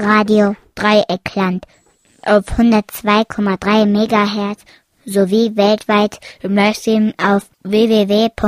[0.00, 1.66] Radio Dreieckland
[2.22, 4.64] auf 102,3 MHz
[5.04, 8.38] sowie weltweit im Livestream auf www.rdl.de.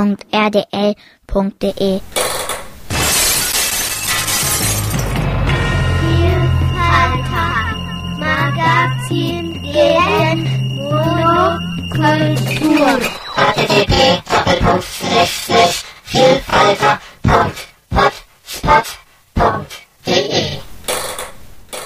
[8.19, 9.61] Magazin
[10.89, 12.33] Monokultur.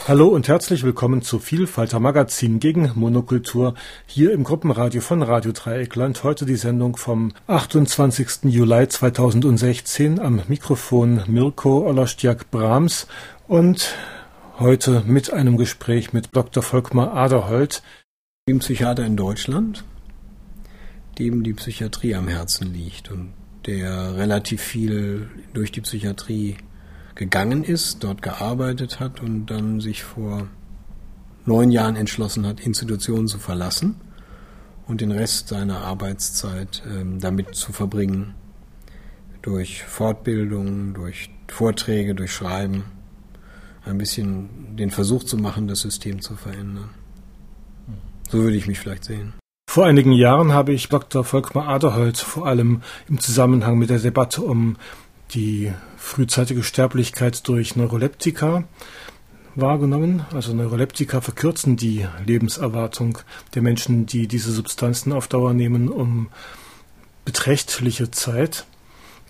[0.07, 3.73] Hallo und herzlich willkommen zu Vielfalter Magazin gegen Monokultur
[4.05, 6.23] hier im Gruppenradio von Radio Dreieckland.
[6.23, 8.45] Heute die Sendung vom 28.
[8.45, 13.07] Juli 2016 am Mikrofon Mirko Olostjak Brahms
[13.49, 13.95] und
[14.59, 16.63] heute mit einem Gespräch mit Dr.
[16.63, 17.83] Volkmar Aderholt.
[18.47, 19.83] Dem Psychiater in Deutschland,
[21.19, 23.33] dem die Psychiatrie am Herzen liegt und
[23.65, 26.55] der relativ viel durch die Psychiatrie
[27.17, 30.47] gegangen ist, dort gearbeitet hat und dann sich vor
[31.45, 33.95] neun Jahren entschlossen hat, Institutionen zu verlassen
[34.87, 38.35] und den Rest seiner Arbeitszeit ähm, damit zu verbringen,
[39.41, 42.83] durch Fortbildung, durch Vorträge, durch Schreiben,
[43.83, 46.89] ein bisschen den Versuch zu machen, das System zu verändern.
[48.29, 49.33] So würde ich mich vielleicht sehen.
[49.69, 51.23] Vor einigen Jahren habe ich Dr.
[51.23, 54.75] Volkmar Aderholz vor allem im Zusammenhang mit der Debatte um
[55.31, 58.63] die frühzeitige Sterblichkeit durch Neuroleptika
[59.55, 60.25] wahrgenommen.
[60.33, 63.17] Also Neuroleptika verkürzen die Lebenserwartung
[63.55, 66.29] der Menschen, die diese Substanzen auf Dauer nehmen, um
[67.25, 68.65] beträchtliche Zeit.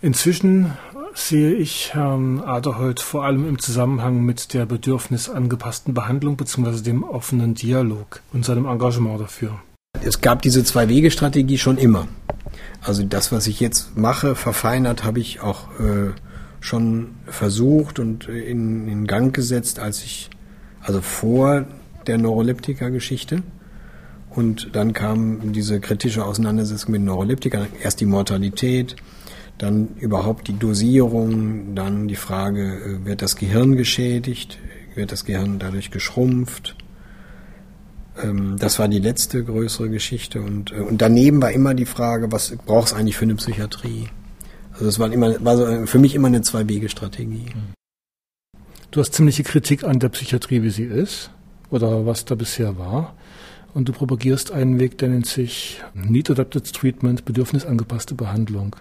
[0.01, 0.73] Inzwischen
[1.15, 6.81] sehe ich Herrn Aderholt vor allem im Zusammenhang mit der bedürfnisangepassten Behandlung bzw.
[6.81, 9.59] dem offenen Dialog und seinem Engagement dafür.
[10.03, 12.07] Es gab diese Zwei-Wege-Strategie schon immer.
[12.81, 16.11] Also das, was ich jetzt mache, verfeinert, habe ich auch äh,
[16.59, 20.29] schon versucht und in, in Gang gesetzt, als ich,
[20.81, 21.65] also vor
[22.07, 23.43] der Neuroleptika-Geschichte.
[24.29, 28.95] Und dann kam diese kritische Auseinandersetzung mit Neuroleptika, erst die Mortalität,
[29.57, 34.59] dann überhaupt die Dosierung, dann die Frage, äh, wird das Gehirn geschädigt,
[34.95, 36.75] wird das Gehirn dadurch geschrumpft.
[38.21, 40.41] Ähm, das war die letzte größere Geschichte.
[40.41, 44.09] Und, äh, und daneben war immer die Frage, was braucht es eigentlich für eine Psychiatrie?
[44.77, 47.47] Also das war, immer, war so für mich immer eine Zwei-Wege-Strategie.
[48.91, 51.31] Du hast ziemliche Kritik an der Psychiatrie, wie sie ist,
[51.71, 53.15] oder was da bisher war.
[53.73, 58.75] Und du propagierst einen Weg, der nennt sich Need Adapted Treatment, bedürfnisangepasste Behandlung.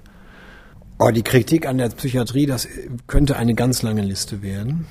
[0.98, 2.68] Oh, die Kritik an der Psychiatrie, das
[3.06, 4.86] könnte eine ganz lange Liste werden.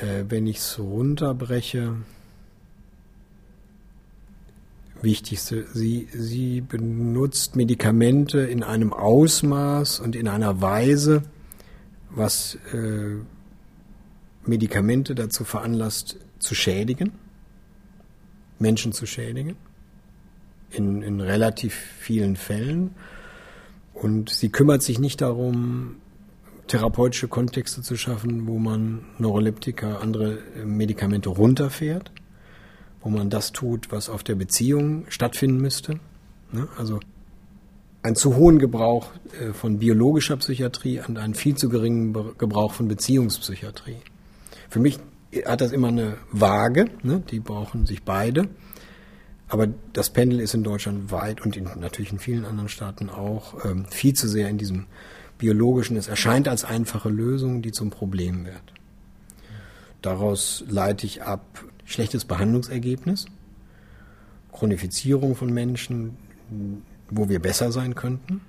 [0.00, 1.96] Äh, wenn ich es runterbreche,
[5.02, 11.22] Wichtigste, sie, sie benutzt Medikamente in einem Ausmaß und in einer Weise,
[12.10, 13.16] was äh,
[14.44, 17.12] Medikamente dazu veranlasst, zu schädigen,
[18.58, 19.56] Menschen zu schädigen,
[20.70, 22.94] in, in relativ vielen Fällen.
[23.94, 25.96] Und sie kümmert sich nicht darum,
[26.68, 32.12] therapeutische Kontexte zu schaffen, wo man Neuroleptika, andere Medikamente runterfährt,
[33.00, 36.00] wo man das tut, was auf der Beziehung stattfinden müsste.
[36.52, 36.68] Ne?
[36.76, 37.00] Also
[38.02, 39.10] einen zu hohen Gebrauch
[39.40, 43.98] äh, von biologischer Psychiatrie und einen viel zu geringen Gebrauch von Beziehungspsychiatrie.
[44.68, 44.98] Für mich
[45.46, 47.22] hat das immer eine Waage, ne?
[47.30, 48.48] die brauchen sich beide.
[49.48, 53.64] Aber das Pendel ist in Deutschland weit und in, natürlich in vielen anderen Staaten auch
[53.64, 54.86] ähm, viel zu sehr in diesem
[55.38, 55.96] biologischen.
[55.96, 58.60] Es erscheint als einfache Lösung, die zum Problem wird.
[60.02, 63.26] Daraus leite ich ab schlechtes Behandlungsergebnis,
[64.52, 66.16] Chronifizierung von Menschen,
[67.10, 68.42] wo wir besser sein könnten,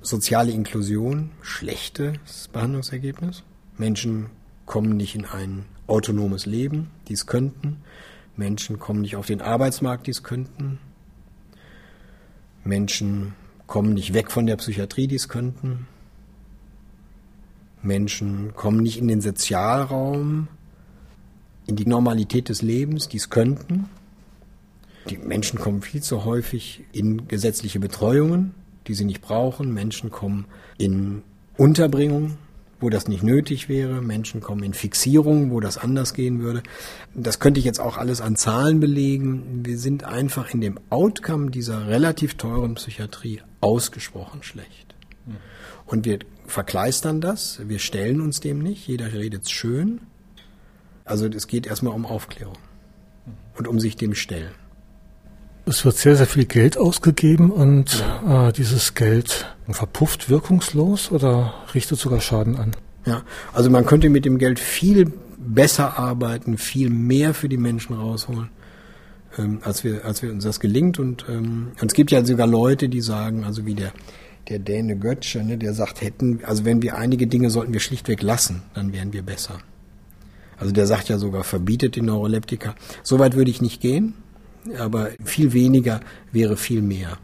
[0.00, 3.42] soziale Inklusion, schlechtes Behandlungsergebnis.
[3.76, 4.26] Menschen
[4.64, 7.78] kommen nicht in ein autonomes Leben, die es könnten.
[8.36, 10.78] Menschen kommen nicht auf den Arbeitsmarkt, die es könnten.
[12.62, 13.34] Menschen
[13.66, 15.88] kommen nicht weg von der Psychiatrie, die es könnten.
[17.82, 20.46] Menschen kommen nicht in den Sozialraum,
[21.68, 23.88] in die Normalität des Lebens, die es könnten.
[25.08, 28.54] Die Menschen kommen viel zu häufig in gesetzliche Betreuungen,
[28.86, 29.72] die sie nicht brauchen.
[29.72, 30.46] Menschen kommen
[30.78, 31.22] in
[31.56, 32.38] Unterbringung,
[32.80, 34.00] wo das nicht nötig wäre.
[34.00, 36.62] Menschen kommen in Fixierung, wo das anders gehen würde.
[37.14, 39.60] Das könnte ich jetzt auch alles an Zahlen belegen.
[39.64, 44.94] Wir sind einfach in dem Outcome dieser relativ teuren Psychiatrie ausgesprochen schlecht.
[45.84, 50.00] Und wir verkleistern das, wir stellen uns dem nicht, jeder redet schön.
[51.08, 52.56] Also es geht erstmal um Aufklärung
[53.56, 54.52] und um sich dem stellen.
[55.66, 58.48] Es wird sehr, sehr viel Geld ausgegeben und ja.
[58.48, 62.72] äh, dieses Geld verpufft wirkungslos oder richtet sogar Schaden an?
[63.04, 63.22] Ja,
[63.52, 68.50] also man könnte mit dem Geld viel besser arbeiten, viel mehr für die Menschen rausholen,
[69.36, 70.98] ähm, als wir, als wir uns das gelingt.
[70.98, 73.92] Und, ähm, und es gibt ja sogar Leute, die sagen, also wie der,
[74.48, 78.22] der Däne Götzsche, ne, der sagt, hätten, also wenn wir einige Dinge sollten wir schlichtweg
[78.22, 79.58] lassen, dann wären wir besser.
[80.58, 82.74] Also der sagt ja sogar, verbietet die Neuroleptika.
[83.02, 84.14] Soweit würde ich nicht gehen,
[84.78, 86.00] aber viel weniger
[86.32, 87.18] wäre viel mehr.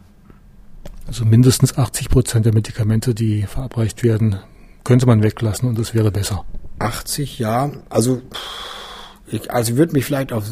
[1.07, 4.39] Also mindestens 80 Prozent der Medikamente, die verabreicht werden,
[4.83, 6.45] könnte man weglassen und es wäre besser.
[6.79, 7.71] 80, ja.
[7.89, 8.21] Also,
[9.27, 10.45] ich, also ich würde mich vielleicht auf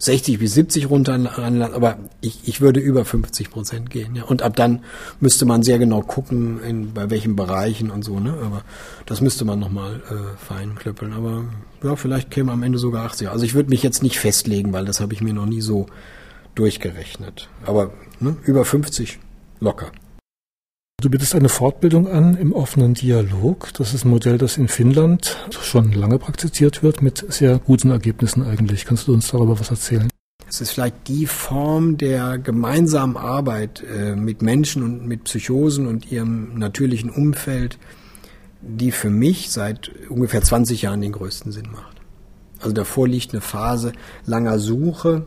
[0.00, 4.16] 60 bis 70 runter anlassen, aber ich, ich würde über 50 Prozent gehen.
[4.16, 4.24] Ja.
[4.24, 4.82] Und ab dann
[5.20, 8.18] müsste man sehr genau gucken, in, bei welchen Bereichen und so.
[8.18, 8.32] Ne?
[8.42, 8.62] Aber
[9.04, 11.12] das müsste man nochmal äh, feinklöppeln.
[11.12, 11.44] Aber
[11.82, 13.28] ja, vielleicht käme am Ende sogar 80.
[13.28, 15.84] Also ich würde mich jetzt nicht festlegen, weil das habe ich mir noch nie so
[16.54, 17.50] durchgerechnet.
[17.66, 19.18] Aber ne, über 50
[19.60, 19.92] locker.
[21.00, 23.72] Du bietest eine Fortbildung an im offenen Dialog.
[23.72, 28.42] Das ist ein Modell, das in Finnland schon lange praktiziert wird, mit sehr guten Ergebnissen
[28.42, 28.84] eigentlich.
[28.84, 30.10] Kannst du uns darüber was erzählen?
[30.46, 36.12] Es ist vielleicht die Form der gemeinsamen Arbeit äh, mit Menschen und mit Psychosen und
[36.12, 37.78] ihrem natürlichen Umfeld,
[38.60, 41.96] die für mich seit ungefähr 20 Jahren den größten Sinn macht.
[42.58, 43.92] Also davor liegt eine Phase
[44.26, 45.24] langer Suche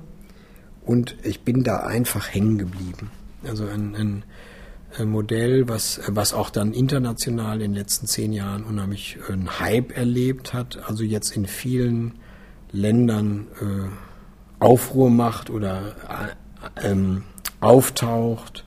[0.85, 3.09] und ich bin da einfach hängen geblieben.
[3.43, 4.23] Also ein, ein
[5.05, 9.97] Modell, was, was auch dann international in den letzten zehn Jahren unheimlich äh, einen Hype
[9.97, 12.19] erlebt hat, also jetzt in vielen
[12.71, 16.35] Ländern äh, Aufruhr macht oder
[16.77, 17.23] äh, ähm,
[17.59, 18.65] auftaucht,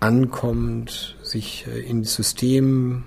[0.00, 3.04] ankommt, sich äh, ins System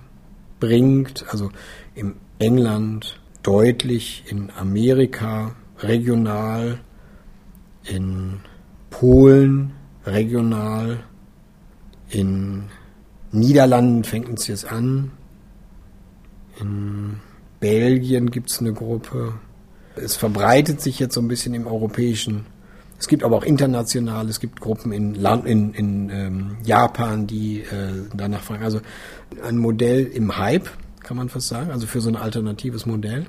[0.60, 1.50] bringt, also
[1.94, 6.78] im England deutlich, in Amerika regional,
[7.84, 8.40] in
[8.90, 9.72] Polen
[10.06, 11.04] regional,
[12.12, 12.64] in
[13.32, 15.10] Niederlanden fängt es jetzt an.
[16.60, 17.16] In
[17.60, 19.34] Belgien gibt es eine Gruppe.
[19.96, 22.46] Es verbreitet sich jetzt so ein bisschen im europäischen.
[22.98, 27.60] Es gibt aber auch international, es gibt Gruppen in, Land, in, in ähm, Japan, die
[27.60, 28.62] äh, danach fragen.
[28.62, 28.80] Also
[29.42, 30.68] ein Modell im Hype,
[31.00, 33.26] kann man fast sagen, also für so ein alternatives Modell.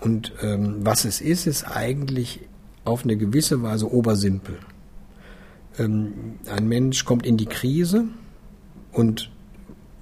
[0.00, 2.40] Und ähm, was es ist, ist eigentlich
[2.84, 4.58] auf eine gewisse Weise obersimpel
[5.78, 8.04] ähm, ein Mensch kommt in die Krise
[8.92, 9.30] und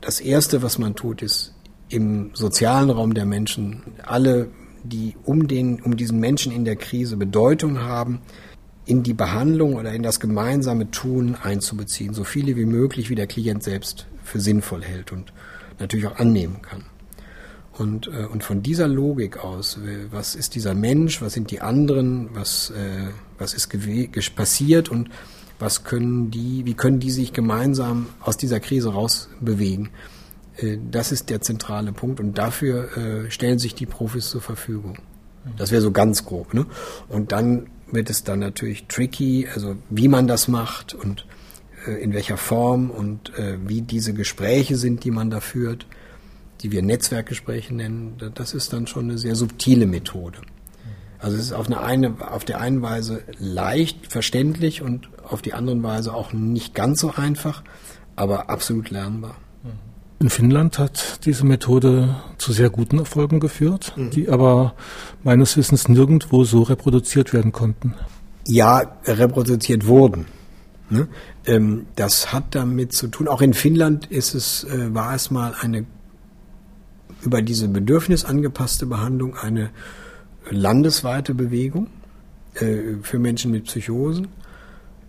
[0.00, 1.54] das Erste, was man tut, ist
[1.88, 4.48] im sozialen Raum der Menschen alle,
[4.84, 8.20] die um, den, um diesen Menschen in der Krise Bedeutung haben,
[8.86, 13.26] in die Behandlung oder in das gemeinsame Tun einzubeziehen, so viele wie möglich, wie der
[13.26, 15.32] Klient selbst für sinnvoll hält und
[15.78, 16.84] natürlich auch annehmen kann.
[17.72, 19.78] Und, äh, und von dieser Logik aus,
[20.10, 23.08] was ist dieser Mensch, was sind die anderen, was, äh,
[23.38, 23.70] was ist
[24.34, 25.08] passiert und
[25.60, 29.90] was können die, wie können die sich gemeinsam aus dieser Krise rausbewegen.
[30.56, 34.98] Äh, das ist der zentrale Punkt und dafür äh, stellen sich die Profis zur Verfügung.
[35.56, 36.52] Das wäre so ganz grob.
[36.54, 36.66] Ne?
[37.08, 41.26] Und dann wird es dann natürlich tricky, also wie man das macht und
[41.86, 43.32] äh, in welcher Form und
[43.66, 45.86] wie diese Gespräche sind, die man da führt,
[46.60, 48.16] die wir Netzwerkgespräche nennen.
[48.34, 50.38] Das ist dann schon eine sehr subtile Methode.
[51.20, 55.52] Also es ist auf, eine, eine, auf der einen Weise leicht verständlich und auf die
[55.52, 57.62] andere Weise auch nicht ganz so einfach,
[58.16, 59.36] aber absolut lernbar.
[60.18, 64.10] In Finnland hat diese Methode zu sehr guten Erfolgen geführt, mhm.
[64.10, 64.74] die aber
[65.22, 67.94] meines Wissens nirgendwo so reproduziert werden konnten.
[68.46, 70.26] Ja, reproduziert wurden.
[70.90, 71.08] Ne?
[71.46, 75.54] Ähm, das hat damit zu tun, auch in Finnland ist es, äh, war es mal
[75.58, 75.86] eine
[77.22, 79.70] über diese bedürfnisangepasste Behandlung eine
[80.48, 81.88] landesweite Bewegung
[82.54, 84.28] äh, für Menschen mit Psychosen,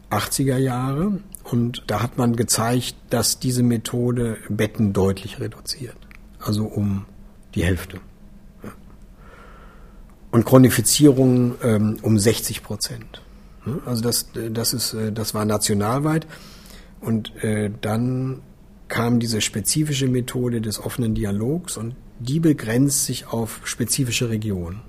[0.10, 1.20] 80er Jahre.
[1.44, 5.98] Und da hat man gezeigt, dass diese Methode Betten deutlich reduziert.
[6.40, 7.06] Also um
[7.56, 8.00] die Hälfte.
[10.32, 13.22] Und Chronifizierung ähm, um 60 Prozent.
[13.86, 16.26] Also das, das, ist, äh, das war nationalweit.
[17.02, 18.42] Und äh, dann
[18.88, 24.82] kam diese spezifische Methode des offenen Dialogs und die begrenzt sich auf spezifische Regionen.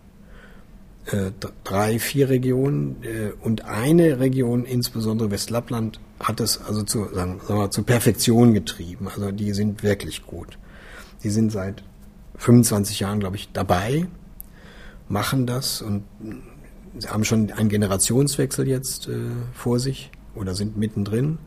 [1.07, 1.33] Äh,
[1.65, 7.59] drei, vier Regionen äh, und eine Region, insbesondere Westlappland, hat es also zu, sagen, sagen
[7.59, 9.09] wir, zur Perfektion getrieben.
[9.09, 10.59] Also die sind wirklich gut.
[11.25, 11.83] Die sind seit
[12.37, 14.07] 25 Jahren, glaube ich, dabei,
[15.09, 16.05] machen das und
[16.97, 21.39] sie haben schon einen Generationswechsel jetzt äh, vor sich oder sind mittendrin.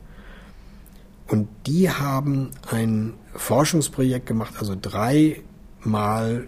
[1.27, 6.47] Und die haben ein Forschungsprojekt gemacht, also dreimal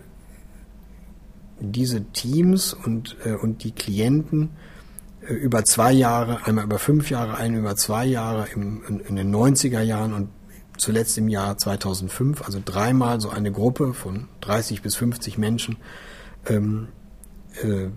[1.59, 4.51] diese Teams und, äh, und die Klienten
[5.21, 9.15] äh, über zwei Jahre, einmal über fünf Jahre, einmal über zwei Jahre im, in, in
[9.15, 10.29] den 90er Jahren und
[10.77, 15.77] zuletzt im Jahr 2005, also dreimal so eine Gruppe von 30 bis 50 Menschen
[16.45, 16.89] ähm,
[17.63, 17.87] äh,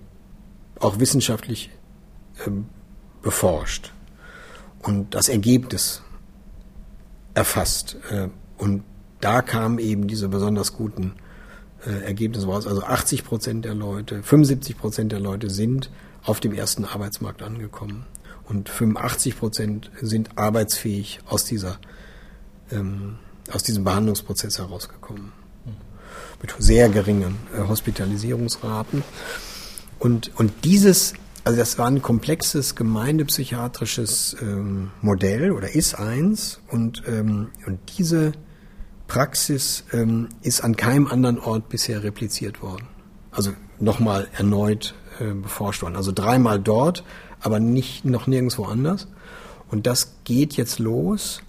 [0.79, 1.71] auch wissenschaftlich
[2.47, 2.51] äh,
[3.23, 3.93] beforscht
[4.83, 6.03] und das Ergebnis
[7.35, 7.97] erfasst.
[8.11, 8.83] Äh, und
[9.21, 11.15] da kamen eben diese besonders guten
[11.87, 12.67] äh, Ergebnisse raus.
[12.67, 15.91] Also 80 Prozent der Leute, 75 Prozent der Leute sind
[16.25, 18.05] auf dem ersten Arbeitsmarkt angekommen.
[18.45, 21.79] Und 85 Prozent sind arbeitsfähig aus dieser,
[22.73, 23.17] ähm,
[23.53, 25.33] aus diesem Behandlungsprozess herausgekommen.
[26.43, 29.05] Mit sehr geringen äh, Hospitalisierungsraten.
[29.99, 31.13] Und, und dieses,
[31.45, 36.61] also das war ein komplexes gemeindepsychiatrisches ähm, Modell oder ist eins.
[36.69, 38.33] Und, ähm, und diese
[39.11, 42.87] Praxis ähm, ist an keinem anderen Ort bisher repliziert worden.
[43.33, 43.51] Also
[43.81, 45.97] nochmal erneut äh, beforscht worden.
[45.97, 47.03] Also dreimal dort,
[47.41, 49.09] aber nicht noch nirgendwo anders.
[49.69, 51.43] Und das geht jetzt los,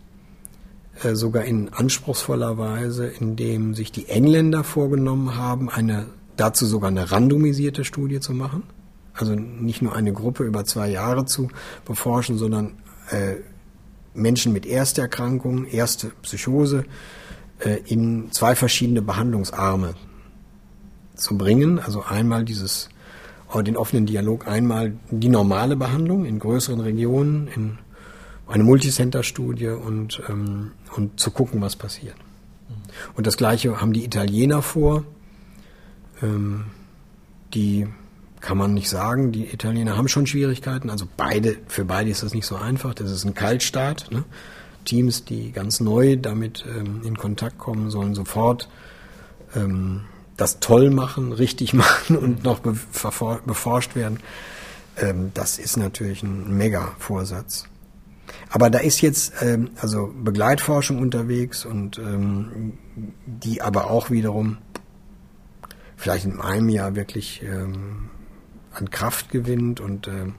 [1.03, 7.11] äh, sogar in anspruchsvoller Weise, indem sich die Engländer vorgenommen haben, eine dazu sogar eine
[7.11, 8.63] randomisierte Studie zu machen.
[9.13, 11.49] Also nicht nur eine Gruppe über zwei Jahre zu
[11.85, 12.73] beforschen, sondern
[13.11, 13.35] äh,
[14.15, 16.85] Menschen mit Ersterkrankung, erste Psychose
[17.61, 19.95] äh, in zwei verschiedene Behandlungsarme
[21.15, 21.79] zu bringen.
[21.79, 22.89] Also einmal dieses
[23.59, 27.77] den offenen Dialog einmal die normale Behandlung in größeren Regionen, in
[28.47, 32.15] eine Multicenter-Studie und, ähm, und zu gucken, was passiert.
[33.15, 35.03] Und das Gleiche haben die Italiener vor.
[36.21, 36.65] Ähm,
[37.53, 37.87] die
[38.39, 39.31] kann man nicht sagen.
[39.31, 40.89] Die Italiener haben schon Schwierigkeiten.
[40.89, 42.93] Also beide, für beide ist das nicht so einfach.
[42.93, 44.11] Das ist ein Kaltstart.
[44.11, 44.23] Ne?
[44.85, 48.69] Teams, die ganz neu damit ähm, in Kontakt kommen, sollen sofort
[49.55, 50.01] ähm,
[50.37, 54.19] das toll machen, richtig machen und noch beforscht werden,
[54.97, 57.65] ähm, das ist natürlich ein Mega-Vorsatz.
[58.49, 62.73] Aber da ist jetzt ähm, also Begleitforschung unterwegs und ähm,
[63.25, 64.57] die aber auch wiederum
[65.95, 68.09] vielleicht in einem Jahr wirklich ähm,
[68.73, 70.35] an Kraft gewinnt und ähm,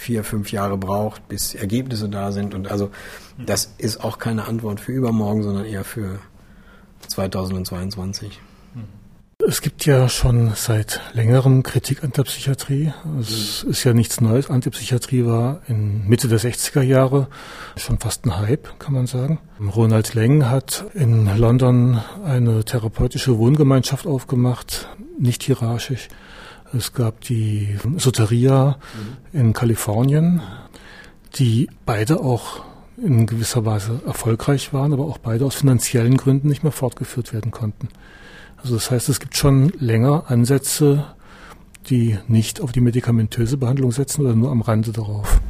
[0.00, 2.54] vier, fünf Jahre braucht, bis Ergebnisse da sind.
[2.54, 2.90] Und also
[3.38, 6.18] das ist auch keine Antwort für übermorgen, sondern eher für
[7.08, 8.40] 2022.
[9.48, 12.92] Es gibt ja schon seit längerem Kritik an der Psychiatrie.
[13.18, 14.50] Es ist ja nichts Neues.
[14.50, 17.28] Antipsychiatrie war in Mitte der 60er Jahre
[17.76, 19.38] schon fast ein Hype, kann man sagen.
[19.74, 24.88] Ronald Leng hat in London eine therapeutische Wohngemeinschaft aufgemacht,
[25.18, 26.08] nicht hierarchisch.
[26.72, 28.78] Es gab die Soteria
[29.32, 30.40] in Kalifornien,
[31.36, 32.62] die beide auch
[32.96, 37.50] in gewisser Weise erfolgreich waren, aber auch beide aus finanziellen Gründen nicht mehr fortgeführt werden
[37.50, 37.88] konnten.
[38.58, 41.06] Also das heißt, es gibt schon länger Ansätze,
[41.88, 45.40] die nicht auf die medikamentöse Behandlung setzen oder nur am Rande darauf.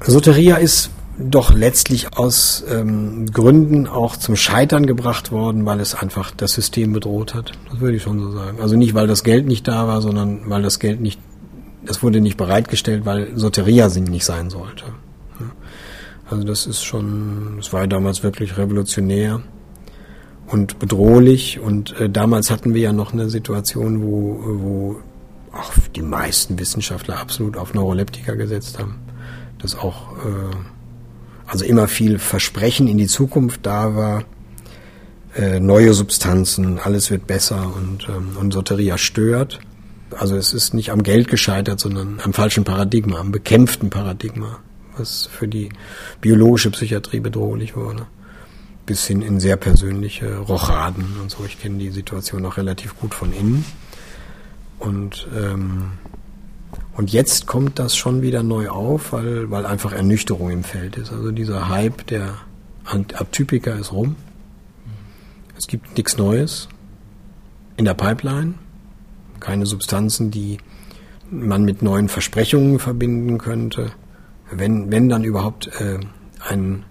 [0.00, 6.30] Soteria ist doch letztlich aus ähm, Gründen auch zum Scheitern gebracht worden, weil es einfach
[6.30, 7.52] das System bedroht hat.
[7.70, 8.60] Das würde ich schon so sagen.
[8.60, 11.20] Also nicht, weil das Geld nicht da war, sondern weil das Geld nicht,
[11.84, 14.84] das wurde nicht bereitgestellt, weil Soteria nicht sein sollte.
[16.30, 19.42] Also das ist schon, das war damals wirklich revolutionär
[20.46, 21.58] und bedrohlich.
[21.58, 25.00] Und äh, damals hatten wir ja noch eine Situation, wo, wo
[25.52, 29.00] auch die meisten Wissenschaftler absolut auf Neuroleptika gesetzt haben.
[29.58, 30.54] Das auch, äh,
[31.50, 34.24] also immer viel Versprechen in die Zukunft da war.
[35.34, 39.60] Äh, neue Substanzen, alles wird besser und, ähm, und Soteria stört.
[40.16, 44.58] Also es ist nicht am Geld gescheitert, sondern am falschen Paradigma, am bekämpften Paradigma,
[44.96, 45.70] was für die
[46.20, 48.06] biologische Psychiatrie bedrohlich wurde
[48.90, 51.44] bis hin in sehr persönliche Rochaden und so.
[51.44, 53.64] Ich kenne die Situation auch relativ gut von innen.
[54.80, 55.92] Und, ähm,
[57.00, 61.10] und jetzt kommt das schon wieder neu auf, weil, weil einfach Ernüchterung im Feld ist.
[61.10, 62.34] Also dieser Hype der
[62.84, 64.16] Atypiker ist rum.
[65.56, 66.68] Es gibt nichts Neues
[67.78, 68.52] in der Pipeline.
[69.40, 70.58] Keine Substanzen, die
[71.30, 73.92] man mit neuen Versprechungen verbinden könnte.
[74.50, 76.00] Wenn, wenn dann überhaupt äh,
[76.50, 76.84] ein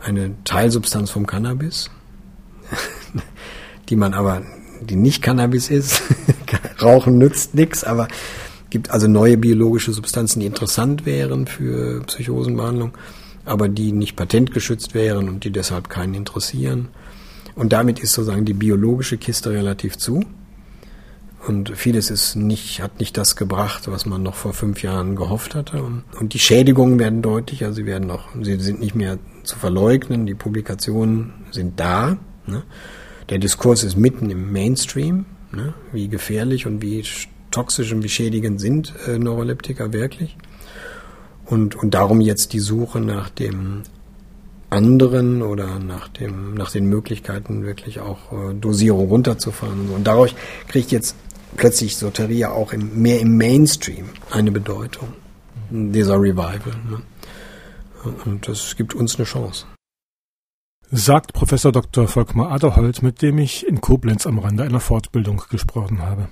[0.00, 1.90] eine Teilsubstanz vom Cannabis,
[3.88, 4.42] die man aber,
[4.80, 6.02] die nicht Cannabis ist.
[6.82, 8.08] Rauchen nützt nichts, aber
[8.72, 12.96] gibt also neue biologische Substanzen, die interessant wären für Psychosenbehandlung,
[13.44, 16.88] aber die nicht patentgeschützt wären und die deshalb keinen interessieren.
[17.54, 20.24] Und damit ist sozusagen die biologische Kiste relativ zu.
[21.46, 25.54] Und vieles ist nicht, hat nicht das gebracht, was man noch vor fünf Jahren gehofft
[25.54, 25.82] hatte.
[25.82, 30.24] Und, die Schädigungen werden deutlich, also sie werden noch, sie sind nicht mehr zu verleugnen.
[30.24, 32.16] Die Publikationen sind da.
[32.46, 32.62] Ne?
[33.28, 35.26] Der Diskurs ist mitten im Mainstream.
[35.52, 35.74] Ne?
[35.92, 37.04] Wie gefährlich und wie
[37.52, 40.36] toxisch und wie schädigend sind äh, Neuroleptika wirklich.
[41.46, 43.82] Und, und darum jetzt die Suche nach dem
[44.70, 49.80] anderen oder nach, dem, nach den Möglichkeiten wirklich auch äh, Dosierung runterzufahren.
[49.80, 50.34] Und, und dadurch
[50.68, 51.14] kriegt jetzt
[51.56, 55.08] plötzlich Soteria auch im, mehr im Mainstream eine Bedeutung,
[55.70, 56.74] dieser Revival.
[56.88, 57.02] Ne?
[58.24, 59.66] Und das gibt uns eine Chance.
[60.90, 62.08] Sagt Professor Dr.
[62.08, 66.28] Volkmar Aderholt, mit dem ich in Koblenz am Rande einer Fortbildung gesprochen habe.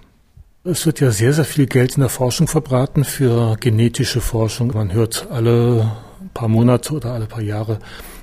[0.63, 4.73] Es wird ja sehr, sehr viel Geld in der Forschung verbraten für genetische Forschung.
[4.75, 5.91] Man hört alle
[6.35, 7.79] paar Monate oder alle paar Jahre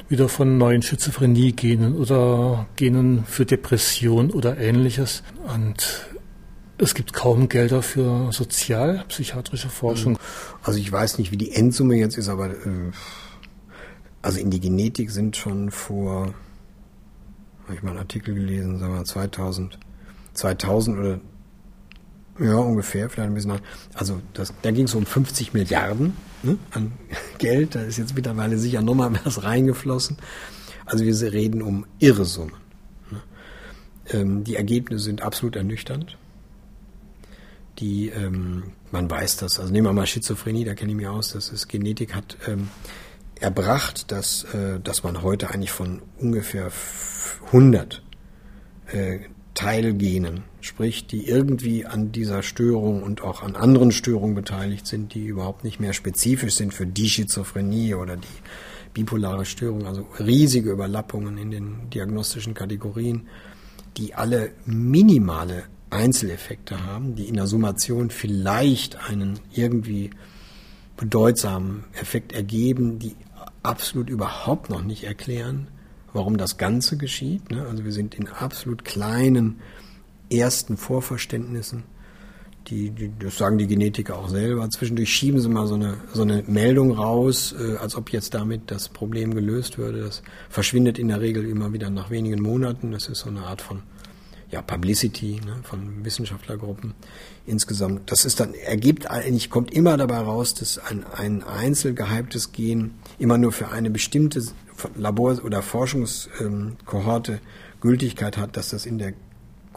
[0.07, 5.23] wieder von neuen Schizophrenie-Genen oder Genen für Depression oder ähnliches.
[5.51, 6.07] Und
[6.77, 10.19] es gibt kaum Gelder für sozialpsychiatrische Forschung.
[10.61, 12.91] Also ich weiß nicht, wie die Endsumme jetzt ist, aber äh,
[14.21, 16.35] also in die Genetik sind schon vor,
[17.63, 19.79] habe ich mal einen Artikel gelesen, sagen wir 2000,
[20.35, 21.19] 2000 oder
[22.39, 23.59] ja, ungefähr, vielleicht ein bisschen.
[23.93, 26.13] Also das, da ging es um 50 Milliarden
[26.43, 26.93] ne, an
[27.37, 27.75] Geld.
[27.75, 30.17] Da ist jetzt mittlerweile sicher nochmal was reingeflossen.
[30.85, 32.53] Also wir reden um irre Summen.
[33.11, 33.21] Ne.
[34.09, 36.17] Ähm, die Ergebnisse sind absolut ernüchternd.
[37.79, 41.33] Die, ähm, man weiß das, also nehmen wir mal Schizophrenie, da kenne ich mich aus,
[41.33, 42.69] das ist Genetik, hat ähm,
[43.39, 46.71] erbracht, dass, äh, dass man heute eigentlich von ungefähr
[47.47, 48.01] 100
[48.87, 49.19] äh,
[49.53, 55.25] Teilgenen, sprich die irgendwie an dieser Störung und auch an anderen Störungen beteiligt sind, die
[55.25, 58.27] überhaupt nicht mehr spezifisch sind für die Schizophrenie oder die
[58.93, 63.27] bipolare Störung, also riesige Überlappungen in den diagnostischen Kategorien,
[63.95, 70.09] die alle minimale Einzeleffekte haben, die in der Summation vielleicht einen irgendwie
[70.97, 73.15] bedeutsamen Effekt ergeben, die
[73.63, 75.67] absolut überhaupt noch nicht erklären,
[76.13, 77.51] warum das Ganze geschieht.
[77.51, 77.65] Ne?
[77.67, 79.59] Also wir sind in absolut kleinen
[80.29, 81.83] ersten Vorverständnissen.
[82.67, 84.69] Die, die, das sagen die Genetiker auch selber.
[84.69, 88.69] Zwischendurch schieben sie mal so eine, so eine Meldung raus, äh, als ob jetzt damit
[88.71, 90.01] das Problem gelöst würde.
[90.01, 92.91] Das verschwindet in der Regel immer wieder nach wenigen Monaten.
[92.91, 93.83] Das ist so eine Art von
[94.51, 96.93] ja, Publicity ne, von Wissenschaftlergruppen
[97.45, 98.09] insgesamt.
[98.11, 103.37] Das ist dann, ergibt eigentlich, kommt immer dabei raus, dass ein, ein einzelgehyptes Gen immer
[103.37, 104.41] nur für eine bestimmte
[104.95, 107.39] Labor- oder Forschungskohorte
[107.81, 109.13] Gültigkeit hat, dass das in der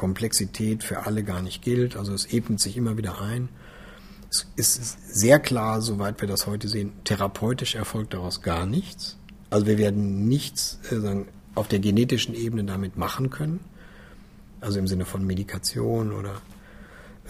[0.01, 1.95] Komplexität für alle gar nicht gilt.
[1.95, 3.51] Also es ebnet sich immer wieder ein.
[4.31, 9.19] Es ist sehr klar, soweit wir das heute sehen, therapeutisch erfolgt daraus gar nichts.
[9.51, 13.61] Also wir werden nichts äh, sagen, auf der genetischen Ebene damit machen können.
[14.63, 16.41] Also im Sinne von Medikation oder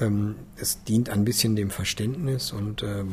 [0.00, 3.10] ähm, es dient ein bisschen dem Verständnis und ähm,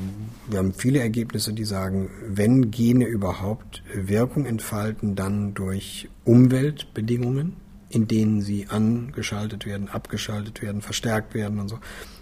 [0.47, 7.55] wir haben viele Ergebnisse, die sagen, wenn Gene überhaupt Wirkung entfalten, dann durch Umweltbedingungen,
[7.89, 11.79] in denen sie angeschaltet werden, abgeschaltet werden, verstärkt werden und so.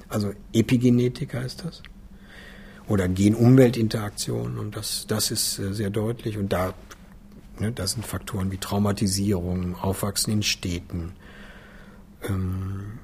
[0.09, 1.81] Also Epigenetik heißt das.
[2.87, 6.75] Oder Gen-Umwelt-Interaktion und das, das ist äh, sehr deutlich und da,
[7.59, 11.13] ne, das sind Faktoren wie Traumatisierung, Aufwachsen in Städten,
[12.21, 12.99] ähm,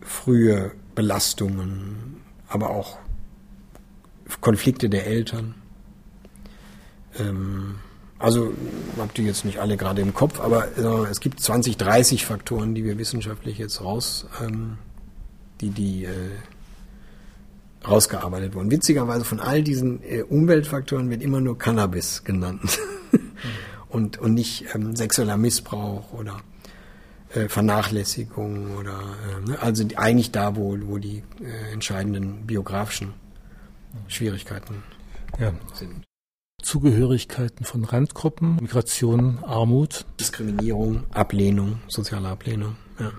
[0.00, 2.16] frühe Belastungen,
[2.48, 2.98] aber auch
[4.40, 5.54] Konflikte der Eltern.
[7.18, 7.76] Ähm,
[8.18, 8.54] also
[8.98, 12.74] habt ihr jetzt nicht alle gerade im Kopf, aber äh, es gibt 20, 30 Faktoren,
[12.74, 14.78] die wir wissenschaftlich jetzt raus, ähm,
[15.60, 16.10] die die äh,
[17.86, 18.70] rausgearbeitet wurden.
[18.70, 22.78] Witzigerweise von all diesen äh, Umweltfaktoren wird immer nur Cannabis genannt
[23.88, 26.40] und und nicht ähm, sexueller Missbrauch oder
[27.34, 29.58] äh, Vernachlässigung oder äh, ne?
[29.60, 33.12] also eigentlich da, wo, wo die äh, entscheidenden biografischen
[34.08, 34.82] Schwierigkeiten
[35.38, 35.52] ja.
[35.74, 36.06] sind.
[36.66, 40.04] Zugehörigkeiten von Randgruppen, Migration, Armut.
[40.18, 42.76] Diskriminierung, Ablehnung, soziale Ablehnung.
[42.98, 43.12] Ja.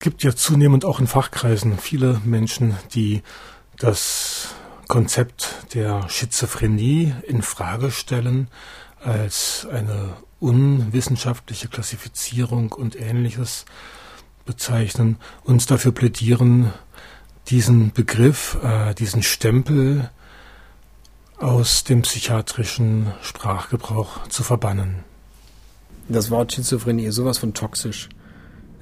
[0.00, 3.22] Es gibt ja zunehmend auch in Fachkreisen viele Menschen, die
[3.78, 4.56] das
[4.88, 8.48] Konzept der Schizophrenie in Frage stellen
[9.00, 13.66] als eine unwissenschaftliche Klassifizierung und ähnliches
[14.46, 16.72] bezeichnen, uns dafür plädieren,
[17.46, 20.10] diesen Begriff, äh, diesen Stempel
[21.44, 25.04] aus dem psychiatrischen Sprachgebrauch zu verbannen.
[26.08, 28.08] Das Wort Schizophrenie ist sowas von toxisch.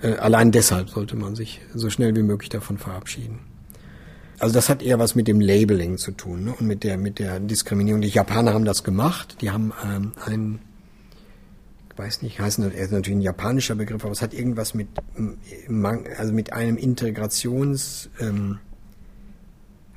[0.01, 3.41] Äh, allein deshalb sollte man sich so schnell wie möglich davon verabschieden.
[4.39, 6.55] Also das hat eher was mit dem Labeling zu tun ne?
[6.57, 8.01] und mit der mit der Diskriminierung.
[8.01, 9.39] Die Japaner haben das gemacht.
[9.41, 10.61] Die haben ähm, ein
[11.97, 14.89] weiß nicht, heißt er ist natürlich ein japanischer Begriff, aber es hat irgendwas mit,
[16.17, 18.61] also mit einem Integrations, ähm,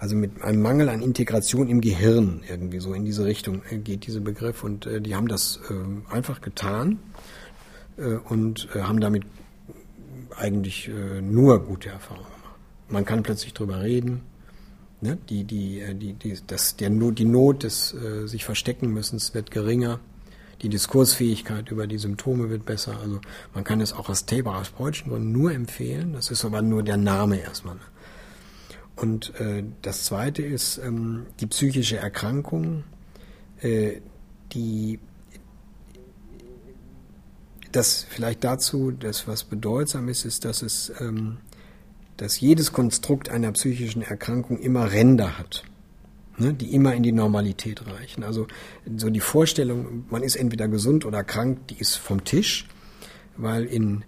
[0.06, 4.06] also mit einem Mangel an Integration im Gehirn irgendwie so in diese Richtung äh, geht
[4.06, 7.00] dieser Begriff und äh, die haben das äh, einfach getan
[7.98, 9.24] äh, und äh, haben damit
[10.38, 12.60] eigentlich äh, nur gute Erfahrungen gemacht.
[12.88, 14.22] Man kann plötzlich drüber reden.
[15.02, 15.18] Ne?
[15.28, 20.00] Die, die, die, die, das, der, die Not des sich verstecken müssen wird geringer
[20.62, 22.98] die Diskursfähigkeit über die Symptome wird besser.
[23.02, 23.20] Also
[23.54, 26.14] man kann es auch aus therapeutischen Gründen nur empfehlen.
[26.14, 27.76] Das ist aber nur der Name erstmal.
[28.96, 32.84] Und äh, das Zweite ist ähm, die psychische Erkrankung,
[33.62, 34.02] äh,
[34.54, 35.00] die
[37.76, 41.38] das vielleicht dazu, das was bedeutsam ist, ist, dass es, ähm,
[42.16, 45.64] dass jedes Konstrukt einer psychischen Erkrankung immer Ränder hat,
[46.38, 48.24] ne, die immer in die Normalität reichen.
[48.24, 48.48] Also
[48.96, 52.66] so die Vorstellung, man ist entweder gesund oder krank, die ist vom Tisch,
[53.36, 54.06] weil in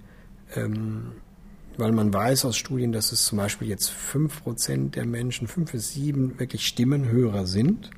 [0.56, 1.12] ähm,
[1.78, 5.72] weil man weiß aus Studien, dass es zum Beispiel jetzt fünf Prozent der Menschen, fünf
[5.72, 7.92] bis sieben wirklich Stimmenhörer sind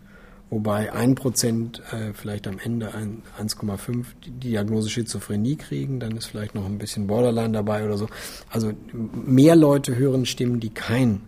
[0.50, 6.56] wobei ein Prozent äh, vielleicht am Ende 1,5 die Diagnose Schizophrenie kriegen, dann ist vielleicht
[6.56, 8.08] noch ein bisschen Borderline dabei oder so.
[8.50, 11.22] Also mehr Leute hören Stimmen, die kein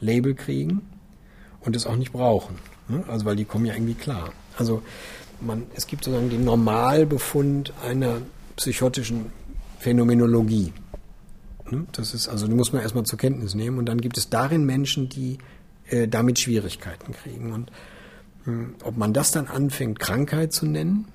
[0.00, 0.82] Label kriegen
[1.60, 2.56] und es auch nicht brauchen.
[2.88, 3.04] Ne?
[3.08, 4.32] Also weil die kommen ja irgendwie klar.
[4.56, 4.82] Also
[5.40, 8.22] man, es gibt sozusagen den Normalbefund einer
[8.56, 9.26] psychotischen
[9.78, 10.72] Phänomenologie.
[11.70, 11.86] Ne?
[11.92, 14.64] Das ist, also die muss man erstmal zur Kenntnis nehmen und dann gibt es darin
[14.64, 15.38] Menschen, die
[15.88, 17.52] äh, damit Schwierigkeiten kriegen.
[17.52, 17.70] Und
[18.82, 21.06] ob man das dann anfängt, Krankheit zu nennen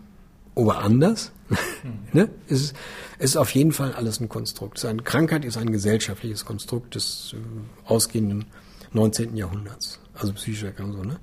[0.56, 1.32] oder anders,
[2.14, 2.76] ne, ist,
[3.20, 4.84] ist auf jeden Fall alles ein Konstrukt.
[4.86, 8.46] Eine Krankheit ist ein gesellschaftliches Konstrukt des äh, ausgehenden
[8.92, 9.36] 19.
[9.36, 10.00] Jahrhunderts.
[10.14, 11.20] Also psychische Erkrankung, so, ne?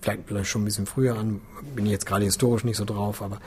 [0.00, 1.40] Vielleicht, vielleicht schon ein bisschen früher an,
[1.76, 3.40] bin ich jetzt gerade historisch nicht so drauf, aber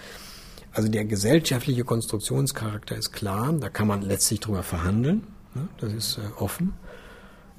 [0.76, 5.70] also der gesellschaftliche Konstruktionscharakter ist klar, da kann man letztlich drüber verhandeln, ne?
[5.78, 6.74] das ist äh, offen.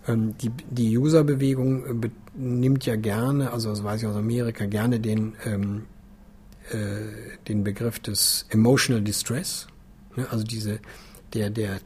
[0.07, 5.00] Ähm, die, die User-Bewegung äh, nimmt ja gerne, also das weiß ich aus Amerika, gerne
[5.00, 5.87] den, ähm,
[6.70, 9.66] äh, den Begriff des Emotional Distress,
[10.14, 10.26] ne?
[10.31, 10.79] also diese,
[11.33, 11.81] der, der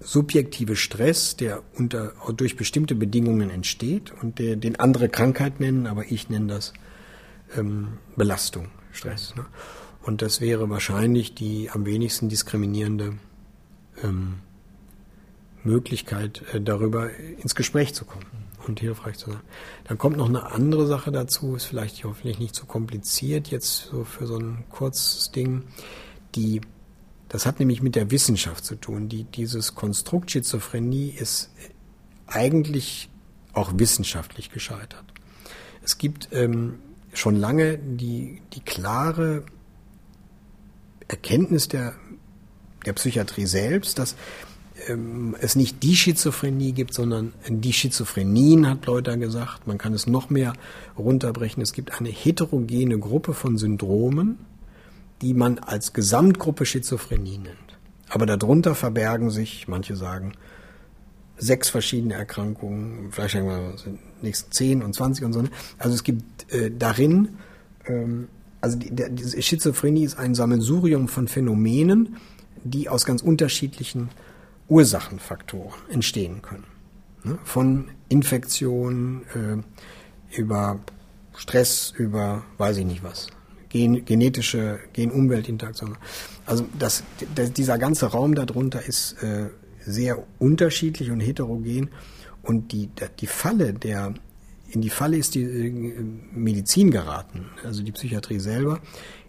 [0.00, 6.10] subjektive Stress, der unter, durch bestimmte Bedingungen entsteht und der, den andere Krankheit nennen, aber
[6.10, 6.72] ich nenne das
[7.56, 9.36] ähm, Belastung, Stress.
[9.36, 9.44] Ne?
[10.02, 13.18] Und das wäre wahrscheinlich die am wenigsten diskriminierende
[14.02, 14.36] ähm,
[15.62, 18.26] Möglichkeit, äh, darüber ins Gespräch zu kommen
[18.66, 19.40] und hilfreich zu sein.
[19.84, 23.88] Dann kommt noch eine andere Sache dazu, ist vielleicht hoffentlich nicht zu so kompliziert jetzt
[23.90, 25.64] so für so ein kurzes Ding.
[26.34, 26.60] Die,
[27.28, 29.08] das hat nämlich mit der Wissenschaft zu tun.
[29.08, 31.50] Die, dieses Konstrukt Schizophrenie ist
[32.26, 33.10] eigentlich
[33.52, 35.04] auch wissenschaftlich gescheitert.
[35.82, 36.78] Es gibt ähm,
[37.12, 39.44] schon lange die, die klare
[41.10, 41.94] Erkenntnis der,
[42.86, 44.14] der Psychiatrie selbst, dass
[44.88, 49.66] ähm, es nicht die Schizophrenie gibt, sondern die Schizophrenien, hat Leuter gesagt.
[49.66, 50.52] Man kann es noch mehr
[50.96, 51.62] runterbrechen.
[51.62, 54.38] Es gibt eine heterogene Gruppe von Syndromen,
[55.20, 57.56] die man als Gesamtgruppe Schizophrenie nennt.
[58.08, 60.32] Aber darunter verbergen sich, manche sagen,
[61.36, 63.74] sechs verschiedene Erkrankungen, vielleicht sagen wir
[64.22, 65.44] nächsten zehn und zwanzig und so.
[65.78, 67.30] Also es gibt äh, darin,
[67.86, 68.28] ähm,
[68.60, 72.16] also die, die Schizophrenie ist ein Sammelsurium von Phänomenen,
[72.62, 74.10] die aus ganz unterschiedlichen
[74.68, 76.64] Ursachenfaktoren entstehen können.
[77.24, 77.38] Ne?
[77.44, 80.80] Von Infektionen äh, über
[81.36, 83.28] Stress, über weiß ich nicht was.
[83.68, 85.96] Gen, genetische, Gen-Umwelt-Interaktion.
[86.44, 89.48] Also das, das, dieser ganze Raum darunter ist äh,
[89.84, 91.90] sehr unterschiedlich und heterogen.
[92.42, 92.88] Und die,
[93.20, 94.14] die Falle der,
[94.70, 95.72] in die Falle ist die äh,
[96.32, 98.80] Medizin geraten, also die Psychiatrie selber,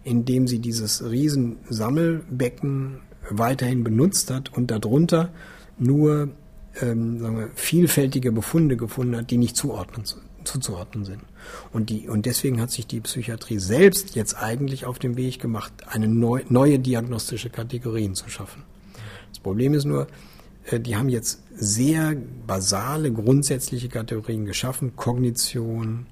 [0.04, 3.00] indem sie dieses Riesensammelbecken
[3.30, 5.32] weiterhin benutzt hat und darunter
[5.78, 6.30] nur
[6.80, 10.04] ähm, sagen wir, vielfältige Befunde gefunden hat, die nicht zuordnen,
[10.44, 11.22] zuzuordnen sind.
[11.72, 15.72] Und, die, und deswegen hat sich die Psychiatrie selbst jetzt eigentlich auf den Weg gemacht,
[15.86, 18.62] eine neu, neue diagnostische Kategorien zu schaffen.
[19.30, 20.06] Das Problem ist nur,
[20.70, 22.14] die haben jetzt sehr
[22.46, 24.96] basale, grundsätzliche Kategorien geschaffen.
[24.96, 26.06] Kognition,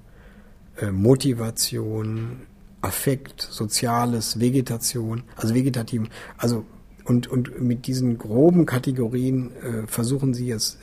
[0.81, 2.43] äh, Motivation,
[2.83, 6.03] Affekt, Soziales, Vegetation, also vegetativ,
[6.39, 6.65] also
[7.05, 10.79] und, und mit diesen groben Kategorien äh, versuchen sie jetzt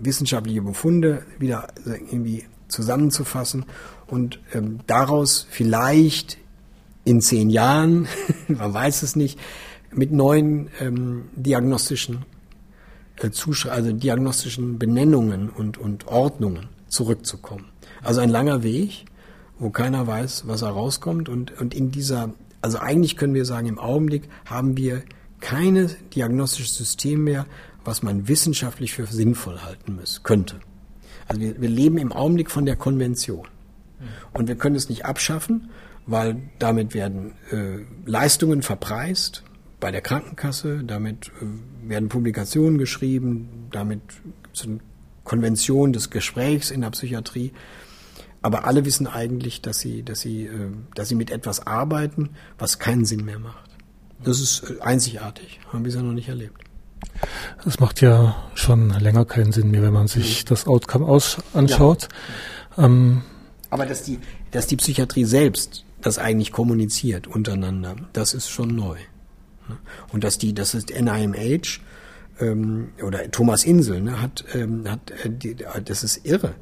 [0.00, 3.66] wissenschaftliche Befunde wieder irgendwie zusammenzufassen
[4.06, 6.38] und ähm, daraus vielleicht
[7.04, 8.08] in zehn Jahren,
[8.48, 9.38] man weiß es nicht,
[9.92, 12.37] mit neuen ähm, diagnostischen äh,
[13.20, 17.66] also diagnostischen Benennungen und, und Ordnungen zurückzukommen.
[18.02, 19.04] Also ein langer Weg,
[19.58, 23.78] wo keiner weiß, was herauskommt und, und in dieser, also eigentlich können wir sagen, im
[23.78, 25.02] Augenblick haben wir
[25.40, 27.46] keine diagnostisches System mehr,
[27.84, 30.56] was man wissenschaftlich für sinnvoll halten muss, könnte.
[31.26, 33.46] Also wir, wir leben im Augenblick von der Konvention.
[34.32, 35.70] Und wir können es nicht abschaffen,
[36.06, 39.42] weil damit werden äh, Leistungen verpreist
[39.80, 44.00] bei der Krankenkasse, damit äh, werden Publikationen geschrieben, damit
[44.42, 44.78] gibt es eine
[45.24, 47.52] Konvention des Gesprächs in der Psychiatrie.
[48.40, 52.78] Aber alle wissen eigentlich, dass sie, dass sie, äh, dass sie mit etwas arbeiten, was
[52.78, 53.70] keinen Sinn mehr macht.
[54.22, 56.62] Das ist äh, einzigartig, haben wir bisher noch nicht erlebt.
[57.64, 60.48] Das macht ja schon länger keinen Sinn mehr, wenn man sich mhm.
[60.48, 62.08] das Outcome aus anschaut.
[62.76, 62.84] Ja.
[62.84, 63.22] Ähm,
[63.70, 64.18] Aber dass die,
[64.52, 68.96] dass die Psychiatrie selbst das eigentlich kommuniziert untereinander, das ist schon neu.
[69.68, 69.76] Ne?
[70.12, 71.80] Und dass die, das ist NIMH
[72.40, 76.54] ähm, oder Thomas Insel ne, hat, ähm, hat äh, die, das ist irre.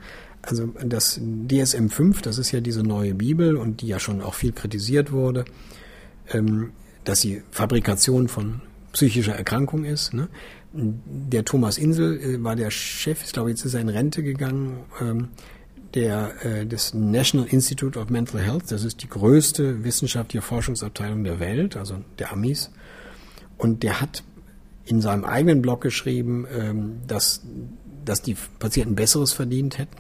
[0.43, 4.35] Also das DSM 5, das ist ja diese neue Bibel und die ja schon auch
[4.35, 5.45] viel kritisiert wurde,
[6.33, 6.71] ähm,
[7.05, 8.61] dass sie Fabrikation von
[8.93, 10.15] psychischer Erkrankung ist.
[10.15, 10.29] Ne?
[10.73, 14.79] Der Thomas Insel äh, war der Chef, ich glaube, jetzt ist er in Rente gegangen,
[15.01, 15.29] ähm,
[15.95, 18.71] der, äh, des National Institute of Mental Health.
[18.71, 22.71] Das ist die größte wissenschaftliche Forschungsabteilung der Welt, also der Amis.
[23.59, 24.23] Und der hat
[24.85, 27.43] in seinem eigenen Blog geschrieben, ähm, dass,
[28.05, 29.97] dass die Patienten Besseres verdient hätten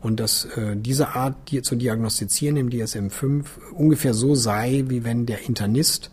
[0.00, 5.26] und dass äh, diese Art die, zu diagnostizieren im DSM-5 ungefähr so sei, wie wenn
[5.26, 6.10] der Internist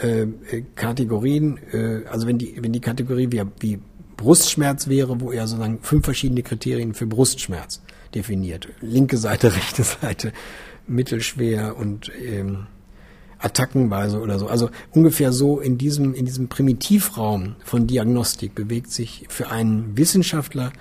[0.00, 0.26] äh,
[0.74, 3.78] Kategorien, äh, also wenn die, wenn die Kategorie wie, wie
[4.16, 7.82] Brustschmerz wäre, wo er sozusagen fünf verschiedene Kriterien für Brustschmerz
[8.14, 8.68] definiert.
[8.80, 10.32] Linke Seite, rechte Seite,
[10.86, 12.66] mittelschwer und ähm,
[13.44, 14.48] attackenweise oder so.
[14.48, 20.72] Also ungefähr so in diesem, in diesem Primitivraum von Diagnostik bewegt sich für einen Wissenschaftler,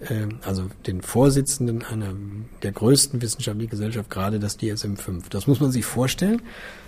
[0.00, 2.14] äh, also den Vorsitzenden einer
[2.62, 5.24] der größten wissenschaftlichen Gesellschaft, gerade das DSM-5.
[5.30, 6.42] Das muss man sich vorstellen,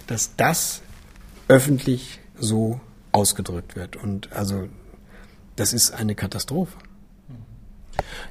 [0.08, 0.82] dass das
[1.46, 2.80] öffentlich so
[3.12, 3.96] ausgedrückt wird.
[3.96, 4.68] Und also
[5.54, 6.76] das ist eine Katastrophe.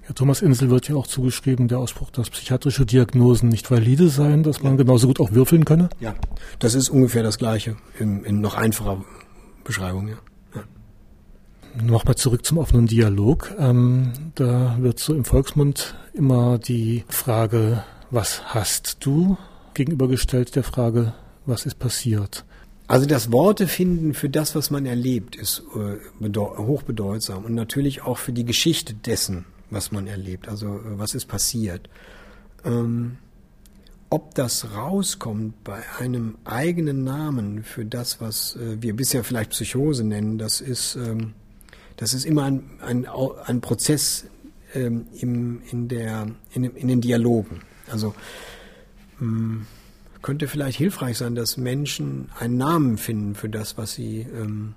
[0.07, 4.43] Ja, Thomas Insel wird ja auch zugeschrieben, der Ausspruch, dass psychiatrische Diagnosen nicht valide seien,
[4.43, 5.89] dass man genauso gut auch würfeln könne.
[5.99, 6.15] Ja,
[6.59, 9.03] das ist ungefähr das Gleiche in, in noch einfacher
[9.63, 10.17] Beschreibung, ja.
[10.55, 11.83] ja.
[11.83, 13.53] Nochmal zurück zum offenen Dialog.
[13.59, 19.37] Ähm, da wird so im Volksmund immer die Frage, was hast du,
[19.73, 21.13] gegenübergestellt der Frage,
[21.45, 22.45] was ist passiert.
[22.89, 28.17] Also das Worte finden für das, was man erlebt, ist äh, hochbedeutsam und natürlich auch
[28.17, 31.87] für die Geschichte dessen, was man erlebt, also äh, was ist passiert.
[32.65, 33.17] Ähm,
[34.09, 40.03] ob das rauskommt bei einem eigenen Namen für das, was äh, wir bisher vielleicht Psychose
[40.03, 41.33] nennen, das ist, ähm,
[41.95, 44.25] das ist immer ein, ein, ein Prozess
[44.73, 47.61] ähm, im, in, der, in, in den Dialogen.
[47.91, 48.15] Also
[49.19, 49.67] mh, hm,
[50.21, 54.75] könnte vielleicht hilfreich sein, dass Menschen einen Namen finden für das, was sie, ähm,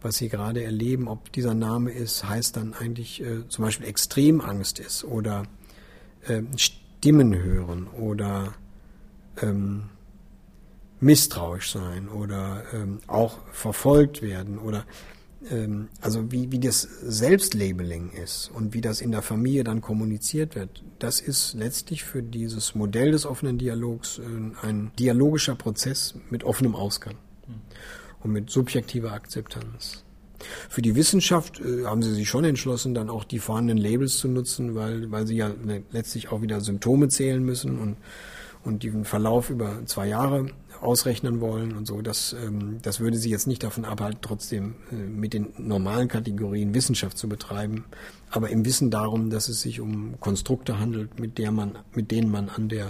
[0.00, 1.08] was sie gerade erleben.
[1.08, 5.44] Ob dieser Name ist, heißt dann eigentlich äh, zum Beispiel Extremangst ist oder
[6.26, 8.54] äh, Stimmen hören oder
[9.40, 9.84] ähm,
[11.00, 14.84] misstrauisch sein oder ähm, auch verfolgt werden oder
[16.00, 20.84] also wie, wie das Selbstlabeling ist und wie das in der Familie dann kommuniziert wird,
[20.98, 26.74] das ist letztlich für dieses Modell des offenen Dialogs äh, ein dialogischer Prozess mit offenem
[26.74, 27.16] Ausgang
[28.22, 30.04] und mit subjektiver Akzeptanz.
[30.68, 34.28] Für die Wissenschaft äh, haben sie sich schon entschlossen, dann auch die vorhandenen Labels zu
[34.28, 35.50] nutzen, weil, weil sie ja
[35.90, 37.96] letztlich auch wieder Symptome zählen müssen und,
[38.62, 40.46] und den Verlauf über zwei Jahre
[40.80, 42.02] ausrechnen wollen und so.
[42.02, 46.74] Das, ähm, das würde sie jetzt nicht davon abhalten, trotzdem äh, mit den normalen Kategorien
[46.74, 47.84] Wissenschaft zu betreiben,
[48.30, 52.30] aber im Wissen darum, dass es sich um Konstrukte handelt, mit der man, mit denen
[52.30, 52.88] man an der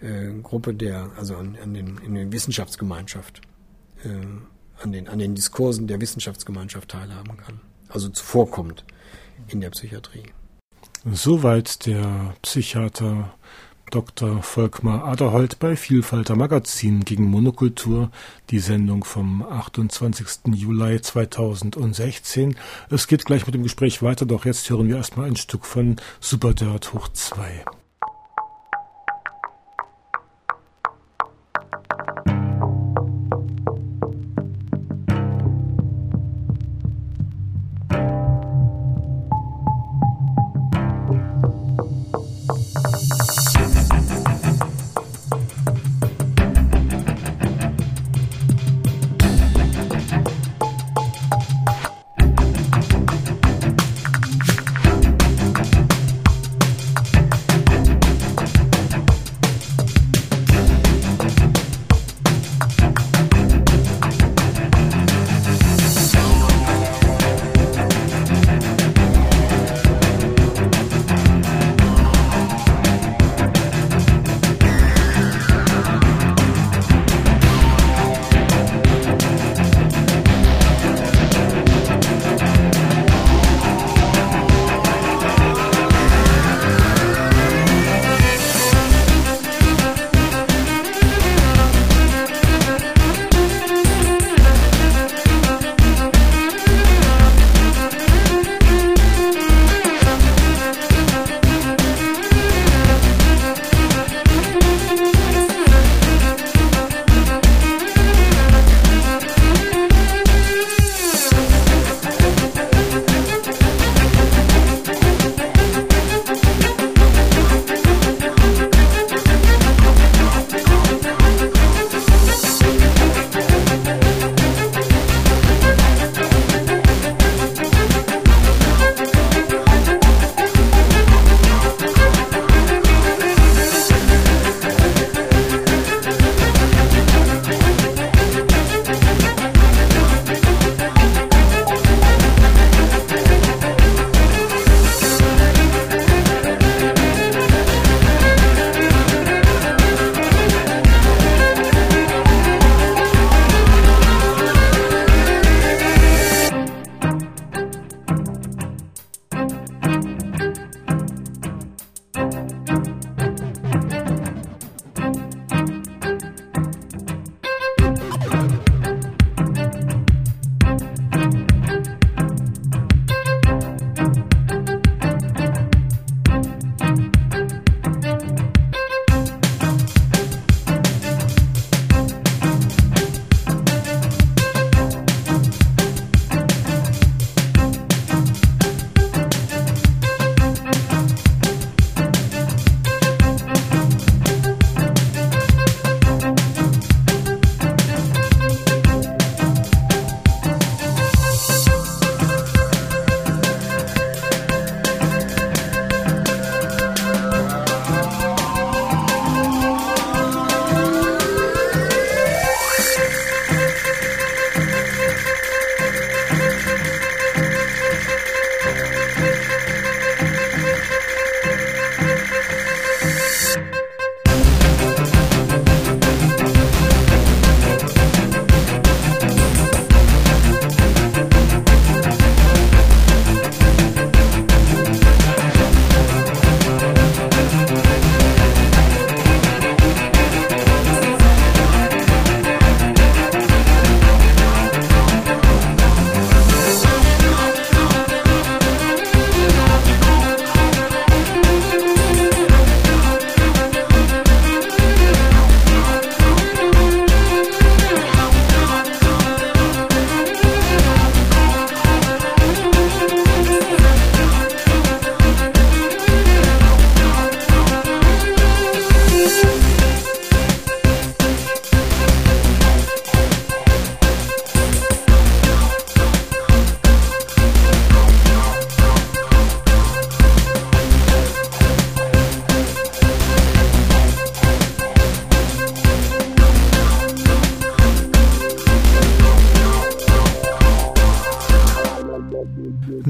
[0.00, 3.40] äh, Gruppe der, also an, an den, in der Wissenschaftsgemeinschaft,
[4.04, 4.08] äh,
[4.82, 7.60] an den, an den Diskursen der Wissenschaftsgemeinschaft teilhaben kann.
[7.88, 8.84] Also zuvorkommt
[9.48, 10.24] in der Psychiatrie.
[11.10, 13.34] Soweit der Psychiater
[13.90, 14.42] Dr.
[14.42, 18.10] Volkmar Aderholt bei Vielfalter Magazin gegen Monokultur,
[18.50, 20.54] die Sendung vom 28.
[20.54, 22.56] Juli 2016.
[22.90, 25.96] Es geht gleich mit dem Gespräch weiter, doch jetzt hören wir erstmal ein Stück von
[26.20, 27.64] Superdirt hoch 2.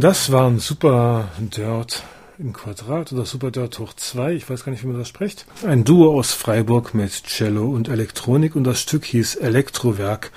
[0.01, 2.05] Das waren Super Dirt
[2.39, 5.45] im Quadrat oder Super Dirt hoch 2, ich weiß gar nicht, wie man das spricht.
[5.67, 10.31] Ein Duo aus Freiburg mit Cello und Elektronik und das Stück hieß Elektrowerk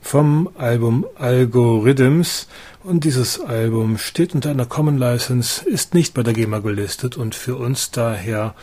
[0.00, 2.46] vom Album Algorithms
[2.84, 7.34] und dieses Album steht unter einer Common License, ist nicht bei der GEMA gelistet und
[7.34, 8.54] für uns daher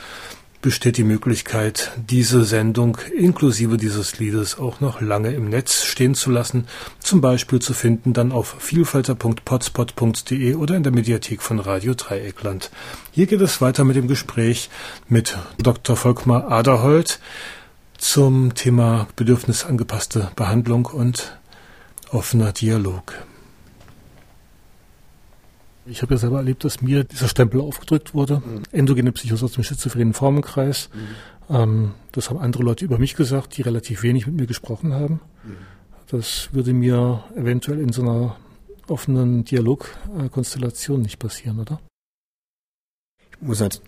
[0.65, 6.31] besteht die Möglichkeit, diese Sendung inklusive dieses Liedes auch noch lange im Netz stehen zu
[6.31, 6.65] lassen,
[6.97, 12.71] zum Beispiel zu finden dann auf vielfalter.potspot.de oder in der Mediathek von Radio Dreieckland.
[13.11, 14.71] Hier geht es weiter mit dem Gespräch
[15.07, 15.95] mit Dr.
[15.95, 17.19] Volkmar Aderholt
[17.99, 21.37] zum Thema bedürfnisangepasste Behandlung und
[22.09, 23.13] offener Dialog.
[25.87, 28.41] Ich habe ja selber erlebt, dass mir dieser Stempel aufgedrückt wurde.
[28.45, 28.63] Mhm.
[28.71, 30.89] Endogene Psychose aus dem schizophrenen Formenkreis.
[30.93, 31.55] Mhm.
[31.55, 35.21] Ähm, das haben andere Leute über mich gesagt, die relativ wenig mit mir gesprochen haben.
[35.43, 35.57] Mhm.
[36.07, 38.35] Das würde mir eventuell in so einer
[38.87, 41.79] offenen Dialogkonstellation nicht passieren, oder?
[43.31, 43.81] Ich muss halt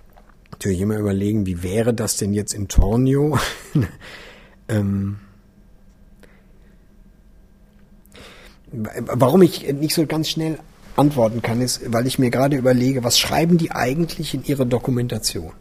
[0.52, 3.40] natürlich immer überlegen, wie wäre das denn jetzt in Tornio?
[4.68, 5.20] ähm,
[8.72, 10.60] warum ich nicht so ganz schnell
[10.98, 15.54] antworten kann, ist, weil ich mir gerade überlege, was schreiben die eigentlich in ihre Dokumentation?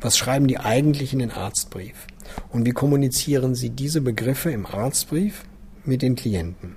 [0.00, 2.06] Was schreiben die eigentlich in den Arztbrief?
[2.50, 5.44] Und wie kommunizieren sie diese Begriffe im Arztbrief
[5.84, 6.76] mit den Klienten?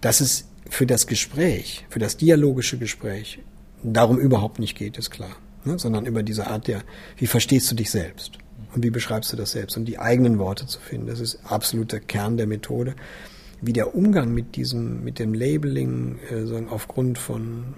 [0.00, 3.40] Dass es für das Gespräch, für das dialogische Gespräch
[3.82, 5.36] darum überhaupt nicht geht, ist klar.
[5.64, 5.78] Ne?
[5.78, 6.82] Sondern über diese Art der,
[7.16, 8.38] wie verstehst du dich selbst?
[8.74, 9.76] Und wie beschreibst du das selbst?
[9.76, 12.94] Und die eigenen Worte zu finden, das ist absoluter Kern der Methode
[13.62, 17.74] wie der Umgang mit diesem, mit dem Labeling äh, sagen, aufgrund von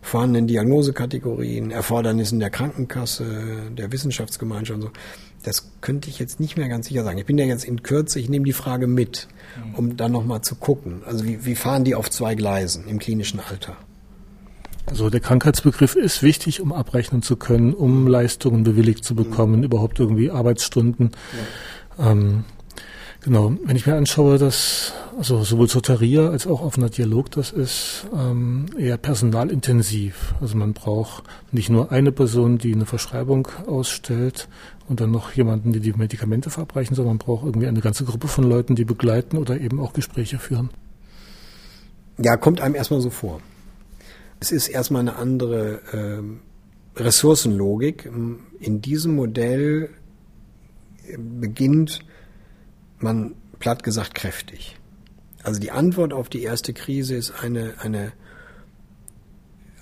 [0.00, 4.90] vorhandenen Diagnosekategorien, Erfordernissen der Krankenkasse, der Wissenschaftsgemeinschaft und so,
[5.42, 7.18] das könnte ich jetzt nicht mehr ganz sicher sagen.
[7.18, 9.28] Ich bin ja jetzt in Kürze, ich nehme die Frage mit,
[9.74, 11.02] um dann nochmal zu gucken.
[11.04, 13.76] Also wie, wie fahren die auf zwei Gleisen im klinischen Alter?
[14.86, 19.64] Also der Krankheitsbegriff ist wichtig, um abrechnen zu können, um Leistungen bewilligt zu bekommen, mhm.
[19.64, 21.10] überhaupt irgendwie Arbeitsstunden.
[21.98, 22.12] Ja.
[22.12, 22.44] Ähm,
[23.26, 28.06] Genau, wenn ich mir anschaue, dass also sowohl Soteria als auch offener Dialog, das ist
[28.16, 30.36] ähm, eher personalintensiv.
[30.40, 34.48] Also man braucht nicht nur eine Person, die eine Verschreibung ausstellt
[34.88, 38.28] und dann noch jemanden, die die Medikamente verabreichen, sondern man braucht irgendwie eine ganze Gruppe
[38.28, 40.70] von Leuten, die begleiten oder eben auch Gespräche führen.
[42.18, 43.40] Ja, kommt einem erstmal so vor.
[44.38, 45.80] Es ist erstmal eine andere
[46.94, 48.08] äh, Ressourcenlogik.
[48.60, 49.90] In diesem Modell
[51.18, 52.04] beginnt
[52.98, 54.76] man platt gesagt kräftig.
[55.42, 58.12] Also die Antwort auf die erste Krise ist eine, eine,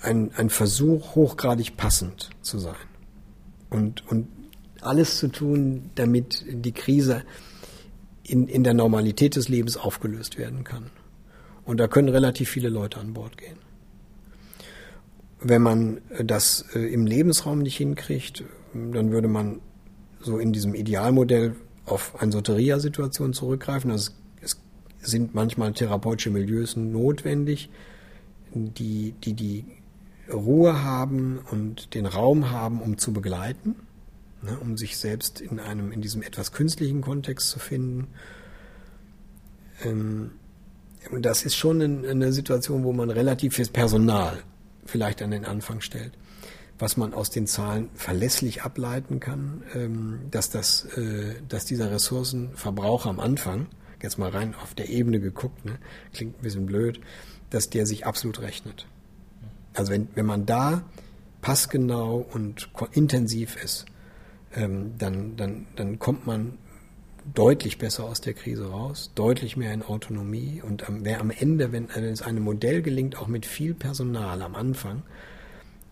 [0.01, 2.75] ein, ein Versuch, hochgradig passend zu sein.
[3.69, 4.27] Und, und
[4.81, 7.23] alles zu tun, damit die Krise
[8.23, 10.91] in, in der Normalität des Lebens aufgelöst werden kann.
[11.63, 13.57] Und da können relativ viele Leute an Bord gehen.
[15.39, 18.43] Wenn man das äh, im Lebensraum nicht hinkriegt,
[18.73, 19.61] dann würde man
[20.19, 21.55] so in diesem Idealmodell
[21.85, 23.91] auf eine Soteria-Situation zurückgreifen.
[23.91, 24.11] Also
[24.41, 24.57] es
[25.01, 27.69] sind manchmal therapeutische Milieus notwendig,
[28.53, 29.65] die, die die
[30.31, 33.75] Ruhe haben und den Raum haben, um zu begleiten,
[34.41, 38.07] ne, um sich selbst in einem, in diesem etwas künstlichen Kontext zu finden.
[39.83, 40.31] Ähm,
[41.19, 44.41] das ist schon eine Situation, wo man relativ viel Personal
[44.85, 46.13] vielleicht an den Anfang stellt
[46.77, 53.05] was man aus den Zahlen verlässlich ableiten kann, ähm, dass, das, äh, dass dieser Ressourcenverbrauch
[53.05, 53.67] am Anfang,
[54.01, 55.77] jetzt mal rein auf der Ebene geguckt, ne,
[56.13, 56.99] klingt ein bisschen blöd,
[57.49, 58.87] dass der sich absolut rechnet.
[59.73, 60.83] Also wenn, wenn man da
[61.41, 63.85] passgenau und intensiv ist,
[64.53, 66.57] ähm, dann, dann, dann kommt man
[67.33, 71.89] deutlich besser aus der Krise raus, deutlich mehr in Autonomie und wer am Ende, wenn
[71.89, 75.03] es einem Modell gelingt, auch mit viel Personal am Anfang,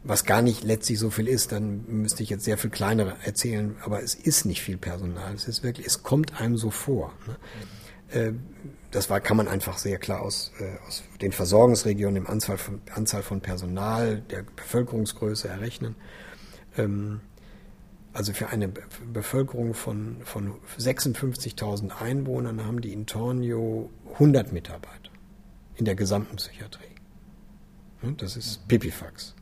[0.04, 3.78] was gar nicht letztlich so viel ist, dann müsste ich jetzt sehr viel kleinere erzählen,
[3.84, 5.34] aber es ist nicht viel Personal.
[5.34, 7.14] Es ist wirklich, es kommt einem so vor.
[7.26, 7.38] Ne?
[8.20, 8.34] Äh,
[8.92, 12.82] das war, kann man einfach sehr klar aus, äh, aus den Versorgungsregionen, dem Anzahl von,
[12.94, 15.96] Anzahl von Personal, der Bevölkerungsgröße errechnen.
[16.78, 17.22] Ähm,
[18.12, 18.68] also für eine
[19.12, 25.10] Bevölkerung von, von 56.000 Einwohnern haben die in Tornio 100 Mitarbeiter
[25.76, 26.84] in der gesamten Psychiatrie.
[28.18, 29.34] Das ist Pipifax.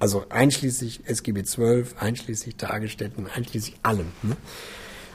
[0.00, 4.06] Also einschließlich SGB 12, einschließlich Tagesstätten, einschließlich allem.
[4.22, 4.36] Ne?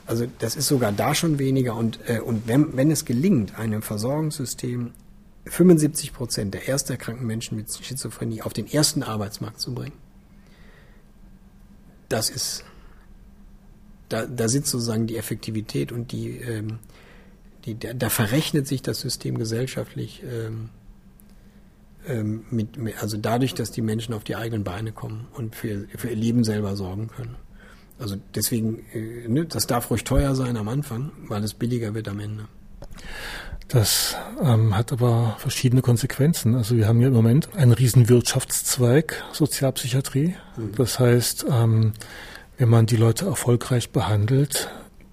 [0.05, 1.75] Also das ist sogar da schon weniger.
[1.75, 4.93] Und, äh, und wenn, wenn es gelingt, einem Versorgungssystem
[5.47, 9.97] 75 Prozent der erst erkrankten Menschen mit Schizophrenie auf den ersten Arbeitsmarkt zu bringen,
[12.07, 12.63] das ist,
[14.09, 16.77] da, da sitzt sozusagen die Effektivität und die, ähm,
[17.65, 20.69] die da, da verrechnet sich das System gesellschaftlich ähm,
[22.07, 26.09] ähm, mit, also dadurch, dass die Menschen auf die eigenen Beine kommen und für, für
[26.09, 27.35] ihr Leben selber sorgen können.
[27.97, 32.07] Also deswegen, äh, ne, das darf ruhig teuer sein am Anfang, weil es billiger wird
[32.07, 32.47] am Ende.
[33.67, 36.55] Das ähm, hat aber verschiedene Konsequenzen.
[36.55, 40.35] Also wir haben ja im Moment einen riesen Wirtschaftszweig Sozialpsychiatrie.
[40.57, 40.71] Mhm.
[40.75, 41.93] Das heißt, ähm,
[42.57, 44.69] wenn man die Leute erfolgreich behandelt,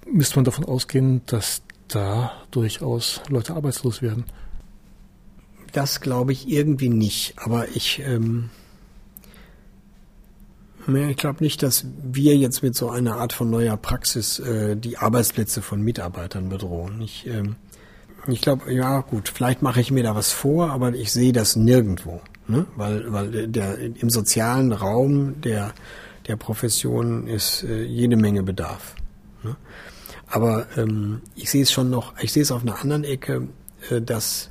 [0.07, 4.25] müsste man davon ausgehen, dass da durchaus Leute arbeitslos werden.
[5.73, 7.35] Das glaube ich irgendwie nicht.
[7.37, 8.51] Aber ich, ähm,
[10.87, 14.99] ich glaube nicht, dass wir jetzt mit so einer Art von neuer Praxis äh, die
[14.99, 17.01] Arbeitsplätze von Mitarbeitern bedrohen.
[17.01, 17.57] Ich, ähm,
[18.27, 21.57] ich glaube, ja gut, vielleicht mache ich mir da was vor, aber ich sehe das
[21.57, 22.21] nirgendwo.
[22.49, 22.67] Ne?
[22.77, 25.73] Weil, weil der, im sozialen Raum der,
[26.27, 28.95] der Profession ist äh, jede Menge Bedarf.
[29.43, 29.57] Ne?
[30.27, 33.49] Aber ähm, ich sehe es schon noch, ich sehe es auf einer anderen Ecke,
[33.91, 34.51] äh, dass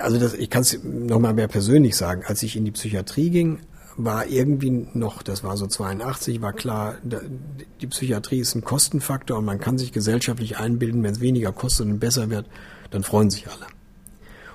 [0.00, 3.60] also das, ich kann es nochmal mehr persönlich sagen, als ich in die Psychiatrie ging,
[3.96, 6.96] war irgendwie noch, das war so 82, war klar,
[7.80, 11.86] die Psychiatrie ist ein Kostenfaktor und man kann sich gesellschaftlich einbilden, wenn es weniger kostet
[11.86, 12.46] und besser wird,
[12.90, 13.66] dann freuen sich alle.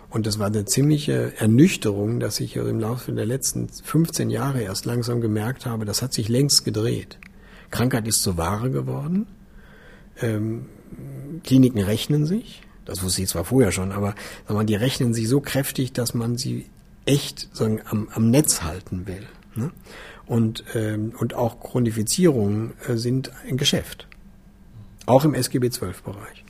[0.10, 4.86] Und das war eine ziemliche Ernüchterung, dass ich im Laufe der letzten 15 Jahre erst
[4.86, 7.18] langsam gemerkt habe, das hat sich längst gedreht.
[7.72, 9.26] Krankheit ist zur Ware geworden.
[10.22, 10.68] Ähm,
[11.44, 12.62] Kliniken rechnen sich.
[12.86, 14.16] Das wusste ich zwar vorher schon, aber
[14.48, 16.66] mal, die rechnen sich so kräftig, dass man sie
[17.06, 19.26] echt sagen, am, am Netz halten will.
[19.56, 19.72] Ne?
[20.26, 24.08] Und, ähm, und auch Chronifizierungen äh, sind ein Geschäft.
[25.06, 26.46] Auch im SGB XII-Bereich.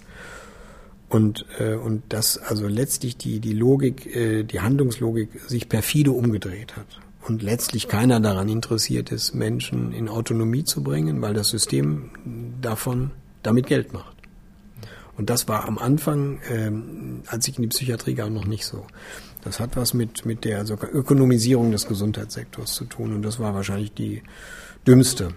[1.09, 6.75] Und, äh, und dass also letztlich die, die Logik, äh, die Handlungslogik sich perfide umgedreht
[6.75, 6.87] hat.
[7.27, 12.09] Und letztlich keiner daran interessiert ist, Menschen in Autonomie zu bringen, weil das System
[12.61, 13.11] davon
[13.43, 14.12] damit Geld macht.
[15.17, 18.85] Und das war am Anfang, ähm, als ich in die Psychiatrie kam, noch nicht so.
[19.43, 23.13] Das hat was mit, mit der sogar Ökonomisierung des Gesundheitssektors zu tun.
[23.13, 24.23] Und das war wahrscheinlich die
[24.87, 25.29] dümmste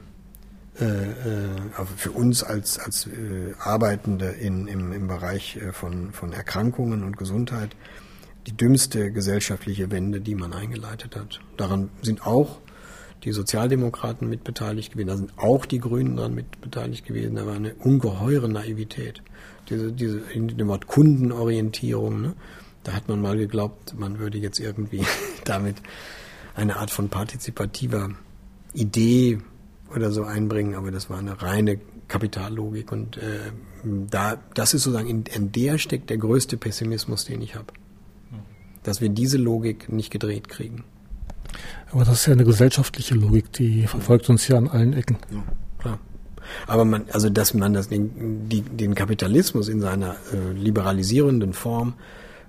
[0.80, 6.32] äh, äh, für uns als, als äh, Arbeitende in, im, im Bereich äh, von, von
[6.32, 7.76] Erkrankungen und Gesundheit
[8.46, 11.40] die dümmste gesellschaftliche Wende, die man eingeleitet hat.
[11.56, 12.60] Daran sind auch
[13.26, 17.36] die Sozialdemokraten mitbeteiligt gewesen, da sind auch die Grünen daran mitbeteiligt gewesen.
[17.36, 19.22] Da war eine ungeheure Naivität
[19.68, 22.34] diese, diese in dem Wort Kundenorientierung, ne?
[22.84, 25.04] da hat man mal geglaubt, man würde jetzt irgendwie
[25.44, 25.76] damit
[26.54, 28.10] eine Art von partizipativer
[28.72, 29.38] Idee
[29.94, 33.52] oder so einbringen, aber das war eine reine Kapitallogik und äh,
[33.84, 37.72] da, das ist sozusagen in, in der steckt der größte Pessimismus, den ich habe,
[38.82, 40.84] dass wir diese Logik nicht gedreht kriegen.
[41.92, 45.16] Aber das ist ja eine gesellschaftliche Logik, die verfolgt uns ja an allen Ecken.
[45.30, 45.42] Ja,
[45.78, 45.98] klar.
[46.66, 51.94] Aber man, also dass man das, den, die, den Kapitalismus in seiner äh, liberalisierenden Form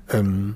[0.10, 0.56] ähm,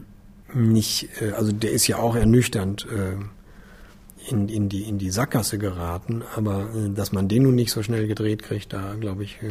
[0.54, 5.58] nicht, äh, also der ist ja auch ernüchternd äh, in, in, die, in die Sackgasse
[5.58, 9.40] geraten, aber äh, dass man den nun nicht so schnell gedreht kriegt, da glaube ich,
[9.42, 9.50] äh,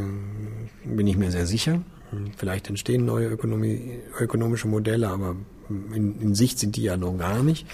[0.85, 1.83] bin ich mir sehr sicher.
[2.37, 5.37] Vielleicht entstehen neue Ökonomie, ökonomische Modelle, aber
[5.69, 7.67] in, in Sicht sind die ja noch gar nicht.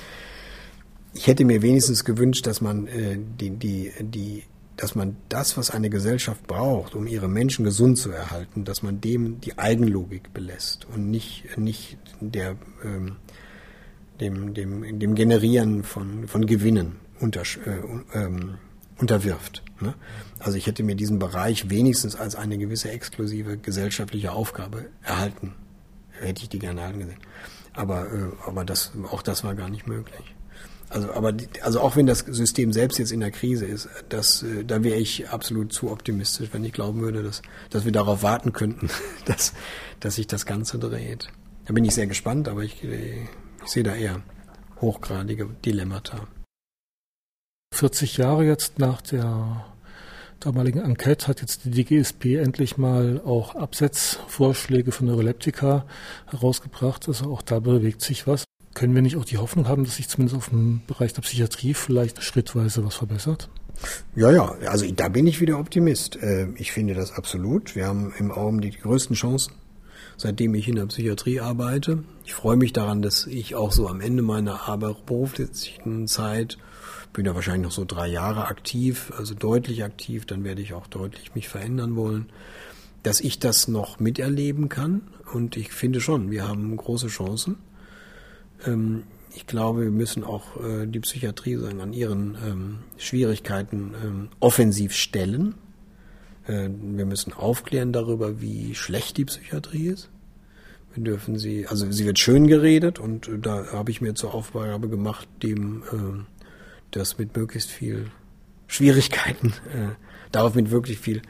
[1.17, 4.43] Ich hätte mir wenigstens gewünscht, dass man äh, die, die, die
[4.77, 9.01] dass man das, was eine Gesellschaft braucht, um ihre Menschen gesund zu erhalten, dass man
[9.01, 13.17] dem die Eigenlogik belässt und nicht, nicht der, ähm,
[14.21, 18.59] dem, dem, dem Generieren von, von Gewinnen unter, äh, ähm,
[18.99, 19.62] unterwirft.
[19.81, 19.95] Ne?
[20.39, 25.55] Also ich hätte mir diesen Bereich wenigstens als eine gewisse exklusive gesellschaftliche Aufgabe erhalten.
[26.11, 27.21] Hätte ich die gerne erhalten gesehen.
[27.73, 30.36] Aber, äh, aber das, auch das war gar nicht möglich.
[30.89, 34.64] Also, aber also auch wenn das System selbst jetzt in der Krise ist, das, äh,
[34.64, 38.53] da wäre ich absolut zu optimistisch, wenn ich glauben würde, dass, dass wir darauf warten
[38.53, 38.89] könnten,
[39.24, 39.53] dass,
[40.01, 41.28] dass sich das Ganze dreht.
[41.66, 43.24] Da bin ich sehr gespannt, aber ich, äh,
[43.64, 44.22] ich sehe da eher
[44.80, 46.28] hochgradige Dilemmata.
[47.74, 49.66] 40 Jahre jetzt nach der
[50.41, 55.84] damaligen Enquete hat jetzt die DGSP endlich mal auch Absetzvorschläge für Neuroleptika
[56.26, 57.09] herausgebracht.
[57.09, 58.45] Also auch da bewegt sich was.
[58.77, 61.72] Können wir nicht auch die Hoffnung haben, dass sich zumindest auf dem Bereich der Psychiatrie
[61.72, 63.49] vielleicht schrittweise was verbessert?
[64.14, 66.16] Ja, ja, also da bin ich wieder Optimist.
[66.16, 67.74] Äh, ich finde das absolut.
[67.74, 69.55] Wir haben im Augenblick die größten Chancen,
[70.18, 72.05] seitdem ich in der Psychiatrie arbeite.
[72.27, 76.59] Ich freue mich daran, dass ich auch so am Ende meiner beruflichen Zeit,
[77.14, 80.87] bin ja wahrscheinlich noch so drei Jahre aktiv, also deutlich aktiv, dann werde ich auch
[80.87, 82.27] deutlich mich verändern wollen,
[83.03, 85.01] dass ich das noch miterleben kann.
[85.33, 87.57] Und ich finde schon, wir haben große Chancen.
[88.65, 89.05] Ähm,
[89.35, 94.95] ich glaube, wir müssen auch äh, die Psychiatrie sagen, an ihren ähm, Schwierigkeiten ähm, offensiv
[94.95, 95.55] stellen.
[96.47, 100.09] Äh, wir müssen aufklären darüber, wie schlecht die Psychiatrie ist.
[100.95, 104.33] Wir dürfen sie, also sie wird schön geredet und äh, da habe ich mir zur
[104.33, 106.25] Aufgabe gemacht, dem äh,
[106.93, 108.07] das mit möglichst viel
[108.67, 109.89] Schwierigkeiten, äh,
[110.33, 111.21] darauf mit wirklich viel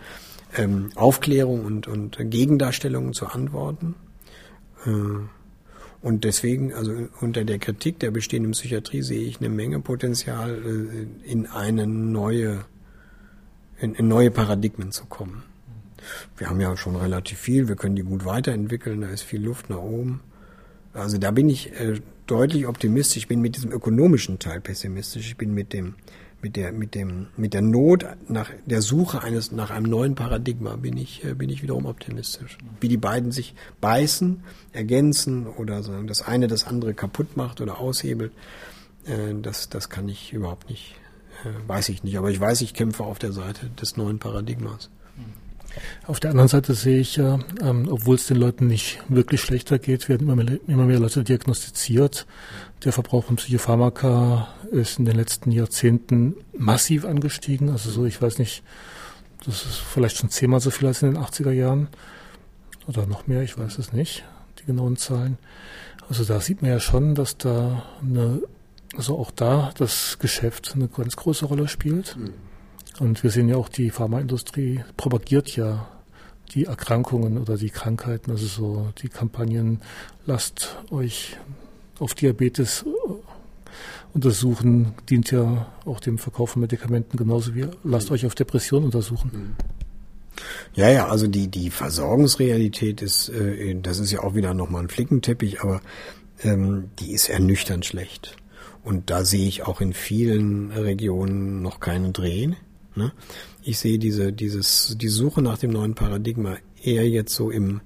[0.57, 3.97] ähm, Aufklärung und, und Gegendarstellungen zu antworten.
[6.07, 11.29] Und deswegen, also unter der Kritik der bestehenden Psychiatrie sehe ich eine Menge Potenzial, äh,
[11.29, 12.65] in eine neue,
[13.81, 15.43] in, in neue Paradigmen zu kommen.
[16.37, 19.69] Wir haben ja schon relativ viel, wir können die gut weiterentwickeln, da ist viel Luft
[19.69, 20.21] nach oben.
[20.93, 23.17] Also da bin ich äh, deutlich optimistisch.
[23.17, 25.27] Ich bin mit diesem ökonomischen Teil pessimistisch.
[25.27, 25.97] Ich bin mit dem
[26.43, 30.77] mit der mit dem mit der Not nach der Suche eines nach einem neuen Paradigma
[30.77, 32.59] bin ich äh, bin ich wiederum optimistisch.
[32.81, 37.79] Wie die beiden sich beißen, ergänzen oder sagen, das eine das andere kaputt macht oder
[37.81, 38.33] aushebelt,
[39.07, 40.97] äh, das das kann ich überhaupt nicht
[41.45, 44.91] äh, weiß ich nicht, aber ich weiß, ich kämpfe auf der Seite des neuen Paradigmas.
[46.07, 49.79] Auf der anderen Seite sehe ich ja, ähm, obwohl es den Leuten nicht wirklich schlechter
[49.79, 52.27] geht, werden immer mehr, immer mehr Leute diagnostiziert.
[52.85, 57.71] Der Verbrauch von Psychopharmaka ist in den letzten Jahrzehnten massiv angestiegen.
[57.71, 58.63] Also so, ich weiß nicht,
[59.45, 61.89] das ist vielleicht schon zehnmal so viel als in den 80er Jahren.
[62.87, 64.25] Oder noch mehr, ich weiß es nicht,
[64.61, 65.39] die genauen Zahlen.
[66.09, 68.43] Also da sieht man ja schon, dass da eine,
[68.97, 72.17] also auch da das Geschäft eine ganz große Rolle spielt.
[72.17, 72.33] Mhm.
[72.99, 75.89] Und wir sehen ja auch, die Pharmaindustrie propagiert ja
[76.55, 79.81] die Erkrankungen oder die Krankheiten, also so die Kampagnen,
[80.25, 81.37] lasst euch
[81.99, 88.27] auf Diabetes äh, untersuchen, dient ja auch dem Verkauf von Medikamenten genauso wie lasst euch
[88.27, 89.57] auf Depression untersuchen.
[90.75, 94.89] Ja, ja, also die, die Versorgungsrealität ist, äh, das ist ja auch wieder nochmal ein
[94.89, 95.81] Flickenteppich, aber
[96.43, 98.37] ähm, die ist ernüchternd schlecht.
[98.85, 102.57] Und da sehe ich auch in vielen Regionen noch keinen Drehen.
[102.97, 103.13] Ne?
[103.63, 107.81] Ich sehe diese, dieses, die Suche nach dem neuen Paradigma eher jetzt so im,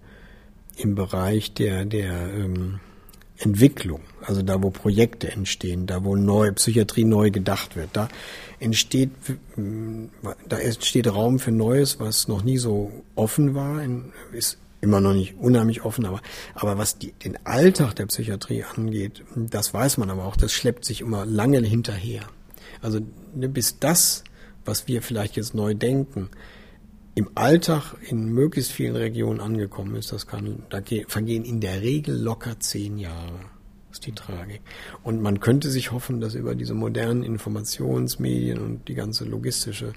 [0.77, 2.81] im Bereich der, der ähm,
[3.39, 8.09] Entwicklung, also da, wo Projekte entstehen, da, wo neue Psychiatrie neu gedacht wird, da
[8.59, 9.11] entsteht,
[9.57, 13.83] da entsteht Raum für Neues, was noch nie so offen war,
[14.33, 16.21] ist immer noch nicht unheimlich offen, aber,
[16.55, 20.85] aber was die, den Alltag der Psychiatrie angeht, das weiß man aber auch, das schleppt
[20.85, 22.23] sich immer lange hinterher.
[22.83, 23.01] Also
[23.35, 24.25] ne, bis das
[24.71, 26.31] was wir vielleicht jetzt neu denken,
[27.17, 32.17] im Alltag in möglichst vielen Regionen angekommen ist, das kann, da vergehen in der Regel
[32.17, 33.41] locker zehn Jahre.
[33.89, 34.61] Das ist die Tragik.
[35.03, 39.93] Und man könnte sich hoffen, dass über diese modernen Informationsmedien und die ganze logistische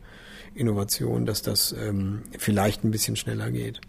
[0.55, 3.79] Innovation, dass das ähm, vielleicht ein bisschen schneller geht.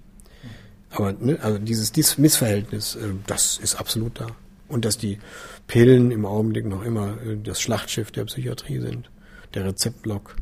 [0.91, 4.27] Aber ne, also dieses, dieses Missverhältnis, äh, das ist absolut da.
[4.69, 5.19] Und dass die
[5.67, 9.11] Pillen im Augenblick noch immer äh, das Schlachtschiff der Psychiatrie sind,
[9.55, 10.37] der Rezeptblock.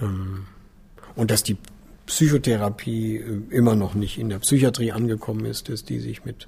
[0.00, 0.46] Ähm,
[1.14, 1.56] und dass die
[2.06, 6.46] Psychotherapie äh, immer noch nicht in der Psychiatrie angekommen ist, dass die sich mit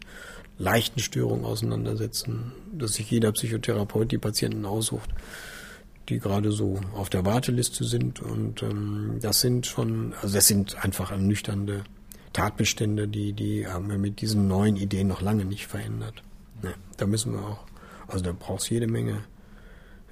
[0.58, 5.10] leichten Störungen auseinandersetzen, dass sich jeder Psychotherapeut die Patienten aussucht,
[6.08, 8.20] die gerade so auf der Warteliste sind.
[8.20, 11.84] Und ähm, das sind schon, also das sind einfach ernüchternde
[12.32, 16.22] Tatbestände, die, die haben wir mit diesen neuen Ideen noch lange nicht verändert.
[16.62, 17.66] Ne, da müssen wir auch,
[18.08, 19.24] also da braucht es jede Menge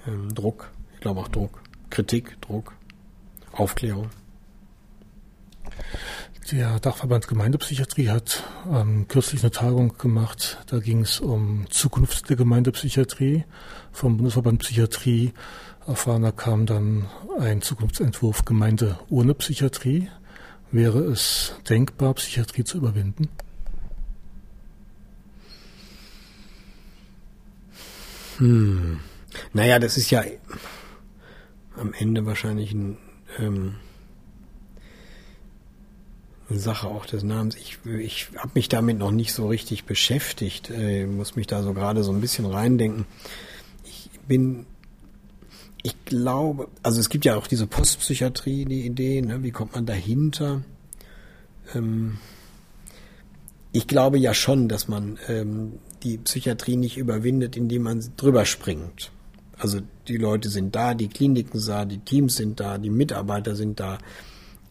[0.07, 2.74] ähm, Druck, ich glaube auch Druck, Kritik, Druck.
[3.53, 4.11] Aufklärung.
[6.51, 10.59] Der Dachverband Gemeindepsychiatrie hat ähm, kürzlich eine Tagung gemacht.
[10.66, 13.44] Da ging es um Zukunft der Gemeindepsychiatrie.
[13.92, 15.32] Vom Bundesverband Psychiatrie
[15.86, 17.07] erfahren, kam dann
[17.38, 20.09] ein Zukunftsentwurf Gemeinde ohne Psychiatrie.
[20.72, 23.28] Wäre es denkbar, Psychiatrie zu überwinden?
[28.38, 29.01] Hm.
[29.53, 30.24] Naja, das ist ja
[31.76, 32.96] am Ende wahrscheinlich ein
[33.39, 33.76] ähm,
[36.51, 37.57] Sache auch des Namens.
[37.57, 41.74] Ich, ich habe mich damit noch nicht so richtig beschäftigt, äh, muss mich da so
[41.74, 43.05] gerade so ein bisschen reindenken.
[43.85, 44.66] Ich bin,
[45.83, 49.87] ich glaube, also es gibt ja auch diese Postpsychiatrie, die Idee, ne, wie kommt man
[49.87, 50.62] dahinter?
[51.74, 52.18] Ähm,
[53.72, 59.12] ich glaube ja schon, dass man ähm, die Psychiatrie nicht überwindet, indem man drüber springt.
[59.61, 63.54] Also die Leute sind da, die Kliniken sind da, die Teams sind da, die Mitarbeiter
[63.54, 63.98] sind da.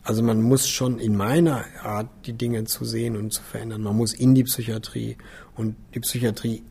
[0.03, 3.95] Also man muss schon in meiner Art, die Dinge zu sehen und zu verändern, man
[3.95, 5.17] muss in die Psychiatrie
[5.55, 6.63] und die Psychiatrie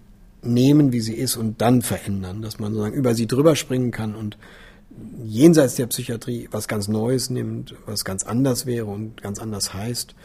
[0.43, 4.17] nehmen, wie sie ist und dann verändern, dass man sozusagen über sie drüber springen kann
[4.17, 4.37] und
[5.23, 10.17] jenseits der Psychiatrie was ganz Neues nimmt, was ganz anders wäre und ganz anders heißt,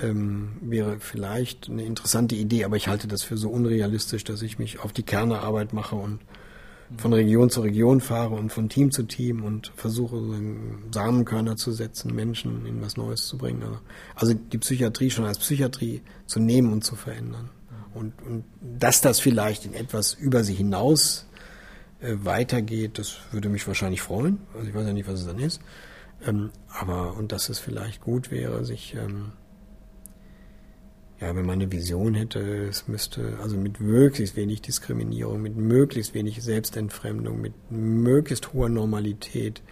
[0.00, 4.58] ähm, wäre vielleicht eine interessante Idee, aber ich halte das für so unrealistisch, dass ich
[4.58, 6.20] mich auf die Kernearbeit mache und
[6.96, 10.20] von Region zu Region fahre und von Team zu Team und versuche,
[10.92, 13.62] Samenkörner zu setzen, Menschen in was Neues zu bringen.
[13.62, 13.78] Also,
[14.14, 17.50] also die Psychiatrie schon als Psychiatrie zu nehmen und zu verändern.
[17.94, 21.26] Und, und dass das vielleicht in etwas über sie hinaus
[22.00, 24.38] äh, weitergeht, das würde mich wahrscheinlich freuen.
[24.54, 25.60] Also ich weiß ja nicht, was es dann ist.
[26.24, 29.32] Ähm, aber, und dass es vielleicht gut wäre, sich, ähm,
[31.22, 36.14] ja, wenn man eine Vision hätte, es müsste, also mit möglichst wenig Diskriminierung, mit möglichst
[36.14, 39.62] wenig Selbstentfremdung, mit möglichst hoher Normalität,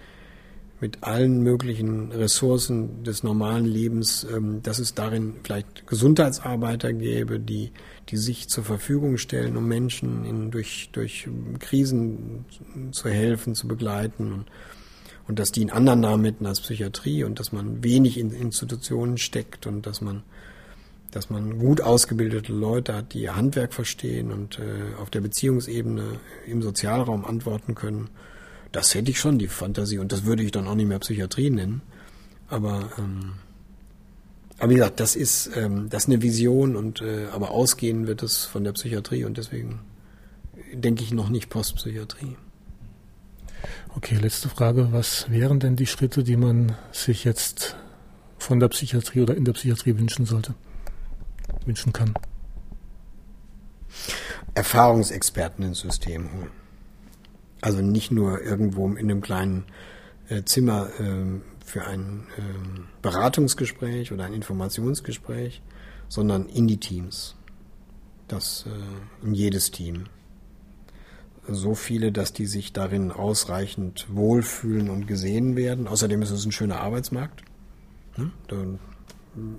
[0.81, 7.73] mit allen möglichen Ressourcen des normalen Lebens, ähm, dass es darin vielleicht Gesundheitsarbeiter gäbe, die,
[8.11, 11.29] die sich zur Verfügung stellen, um Menschen in, durch, durch
[11.59, 12.45] Krisen
[12.93, 14.45] zu helfen, zu begleiten und,
[15.27, 19.19] und dass die einen anderen Namen hätten als Psychiatrie und dass man wenig in Institutionen
[19.19, 20.23] steckt und dass man
[21.11, 26.21] dass man gut ausgebildete Leute hat, die ihr Handwerk verstehen und äh, auf der Beziehungsebene
[26.47, 28.11] im Sozialraum antworten können
[28.73, 29.99] das hätte ich schon, die Fantasie.
[29.99, 31.83] Und das würde ich dann auch nicht mehr Psychiatrie nennen.
[32.49, 33.33] Aber, ähm,
[34.59, 38.23] aber wie gesagt, das ist, ähm, das ist eine Vision und äh, aber ausgehen wird
[38.23, 39.81] es von der Psychiatrie und deswegen
[40.73, 42.37] denke ich noch nicht Postpsychiatrie.
[43.95, 44.89] Okay, letzte Frage.
[44.93, 47.77] Was wären denn die Schritte, die man sich jetzt
[48.39, 50.55] von der Psychiatrie oder in der Psychiatrie wünschen sollte?
[51.67, 52.15] Wünschen kann?
[54.55, 56.51] Erfahrungsexperten ins System holen.
[57.61, 59.65] Also nicht nur irgendwo in einem kleinen
[60.29, 62.43] äh, Zimmer äh, für ein äh,
[63.03, 65.63] Beratungsgespräch oder ein Informationsgespräch,
[66.09, 67.37] sondern in die Teams.
[68.29, 70.07] Das äh, in jedes Team.
[71.49, 75.89] So viele, dass die sich darin ausreichend wohlfühlen und gesehen werden.
[75.89, 77.43] Außerdem ist es ein schöner Arbeitsmarkt.
[78.15, 78.33] Hm?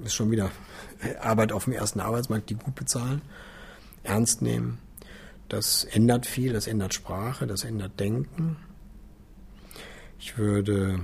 [0.04, 0.52] Ist schon wieder
[1.22, 3.22] Arbeit auf dem ersten Arbeitsmarkt, die gut bezahlen,
[4.04, 4.80] ernst nehmen
[5.52, 8.56] das ändert viel, das ändert Sprache, das ändert Denken.
[10.18, 11.02] Ich würde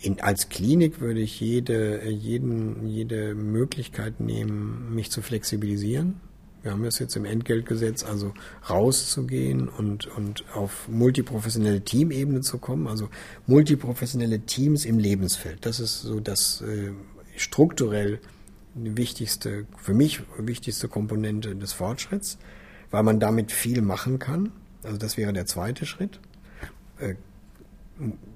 [0.00, 6.20] in, als Klinik würde ich jede, jeden, jede Möglichkeit nehmen, mich zu flexibilisieren.
[6.62, 8.34] Wir haben das jetzt im Entgeltgesetz, also
[8.68, 13.08] rauszugehen und, und auf multiprofessionelle Teamebene zu kommen, also
[13.46, 15.64] multiprofessionelle Teams im Lebensfeld.
[15.64, 16.90] Das ist so das äh,
[17.36, 18.18] strukturell
[18.74, 22.38] wichtigste, für mich wichtigste Komponente des Fortschritts,
[22.90, 24.52] weil man damit viel machen kann.
[24.82, 26.20] Also das wäre der zweite Schritt.
[26.98, 27.14] Äh,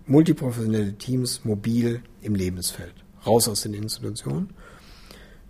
[0.06, 2.94] multiprofessionelle Teams mobil im Lebensfeld.
[3.24, 4.50] Raus aus den Institutionen.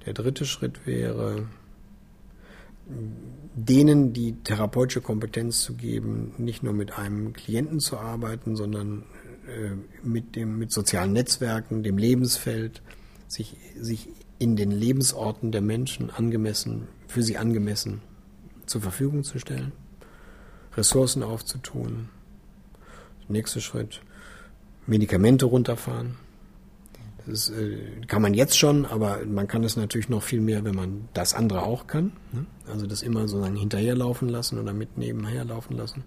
[0.04, 1.46] Der dritte Schritt wäre,
[3.54, 9.04] denen die therapeutische Kompetenz zu geben, nicht nur mit einem Klienten zu arbeiten, sondern
[9.46, 9.70] äh,
[10.02, 12.82] mit dem, mit sozialen Netzwerken, dem Lebensfeld,
[13.28, 14.08] sich, sich
[14.38, 18.02] in den Lebensorten der Menschen angemessen, für sie angemessen
[18.66, 19.72] zur Verfügung zu stellen,
[20.76, 22.08] Ressourcen aufzutun.
[23.28, 24.00] Nächster Schritt,
[24.86, 26.16] Medikamente runterfahren.
[27.26, 30.74] Das äh, kann man jetzt schon, aber man kann es natürlich noch viel mehr, wenn
[30.74, 32.12] man das andere auch kann.
[32.32, 32.46] Ne?
[32.66, 36.04] Also das immer so hinterherlaufen lassen oder mit nebenher laufen lassen.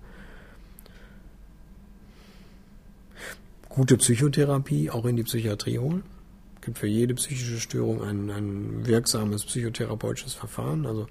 [3.69, 6.03] Gute Psychotherapie auch in die Psychiatrie holen
[6.65, 10.85] gibt für jede psychische Störung ein, ein wirksames psychotherapeutisches Verfahren.
[10.85, 11.07] Also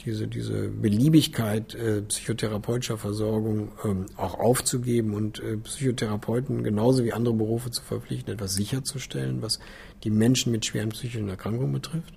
[0.00, 7.34] diese, diese Beliebigkeit äh, psychotherapeutischer Versorgung ähm, auch aufzugeben und äh, Psychotherapeuten genauso wie andere
[7.34, 9.60] Berufe zu verpflichten, etwas sicherzustellen, was
[10.02, 12.12] die Menschen mit schweren psychischen Erkrankungen betrifft.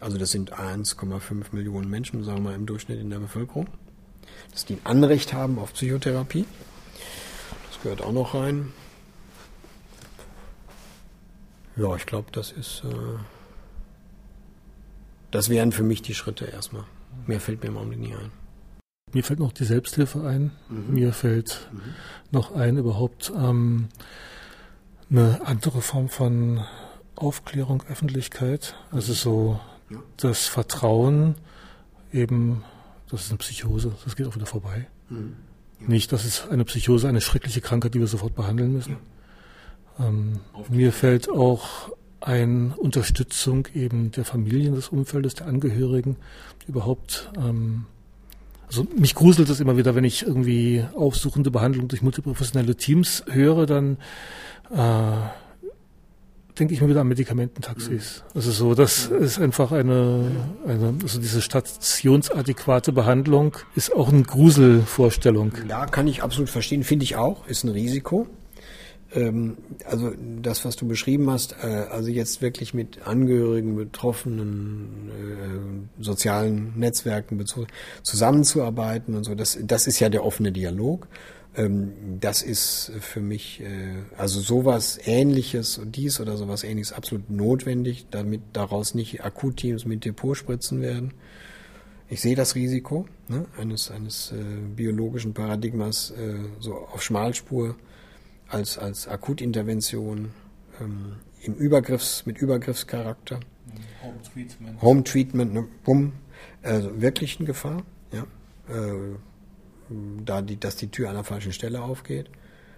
[0.00, 3.68] Also das sind 1,5 Millionen Menschen, sagen wir mal, im Durchschnitt in der Bevölkerung.
[4.52, 6.46] Dass die ein Anrecht haben auf Psychotherapie.
[7.70, 8.72] Das gehört auch noch rein.
[11.76, 12.82] Ja, ich glaube, das ist.
[12.84, 13.18] Äh,
[15.30, 16.84] das wären für mich die Schritte erstmal.
[17.26, 18.30] Mehr fällt mir im Augenblick nie ein.
[19.12, 20.52] Mir fällt noch die Selbsthilfe ein.
[20.68, 20.94] Mhm.
[20.94, 21.80] Mir fällt mhm.
[22.30, 23.88] noch ein, überhaupt ähm,
[25.10, 26.64] eine andere Form von
[27.16, 28.74] Aufklärung, Öffentlichkeit.
[28.90, 29.98] Also so ja.
[30.16, 31.34] das Vertrauen
[32.12, 32.64] eben,
[33.10, 34.86] das ist eine Psychose, das geht auch wieder vorbei.
[35.08, 35.36] Mhm.
[35.80, 35.88] Ja.
[35.88, 38.96] Nicht, das ist eine Psychose, eine schreckliche Krankheit, die wir sofort behandeln müssen.
[39.98, 40.06] Ja.
[40.06, 41.90] Ähm, mir fällt auch
[42.20, 46.16] eine Unterstützung eben der Familien, des Umfeldes, der Angehörigen
[46.66, 47.30] überhaupt.
[47.36, 47.86] Ähm,
[48.66, 53.66] also mich gruselt es immer wieder, wenn ich irgendwie aufsuchende Behandlung durch multiprofessionelle Teams höre,
[53.66, 53.96] dann
[54.70, 55.12] äh,
[56.60, 58.22] denke ich mir wieder an Medikamententaxis.
[58.34, 60.30] Also so, das ist einfach eine,
[60.66, 65.52] eine also diese stationsadäquate Behandlung ist auch eine Gruselvorstellung.
[65.68, 68.28] Ja, kann ich absolut verstehen, finde ich auch, ist ein Risiko.
[69.12, 75.10] Ähm, also das, was du beschrieben hast, äh, also jetzt wirklich mit Angehörigen, Betroffenen,
[75.98, 77.42] äh, sozialen Netzwerken
[78.02, 81.08] zusammenzuarbeiten und so, das, das ist ja der offene Dialog.
[81.56, 87.28] Ähm, das ist für mich, äh, also sowas ähnliches und dies oder sowas ähnliches absolut
[87.30, 91.12] notwendig, damit daraus nicht Akutteams mit Depotspritzen werden.
[92.08, 94.36] Ich sehe das Risiko ne, eines, eines äh,
[94.76, 97.76] biologischen Paradigmas äh, so auf Schmalspur
[98.50, 100.32] als, als Akutintervention
[100.80, 103.40] ähm, im Übergriffs, mit Übergriffscharakter.
[104.02, 104.82] Home Treatment.
[104.82, 106.12] Home Treatment, ne, bumm,
[106.62, 107.82] also wirklich eine Gefahr,
[108.12, 108.26] ja.
[108.68, 109.16] Äh,
[110.24, 112.30] da die, dass die Tür an der falschen Stelle aufgeht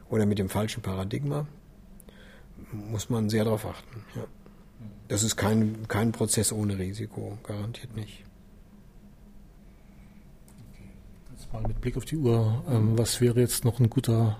[0.08, 1.46] oder mit dem falschen Paradigma,
[2.72, 4.04] muss man sehr darauf achten.
[4.14, 4.24] Ja.
[5.08, 8.24] Das ist kein, kein Prozess ohne Risiko, garantiert nicht.
[11.32, 14.38] Jetzt mal mit Blick auf die Uhr, ähm, was wäre jetzt noch ein guter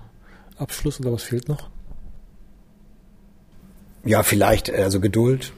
[0.57, 1.69] Abschluss oder was fehlt noch?
[4.05, 5.53] Ja, vielleicht, also Geduld,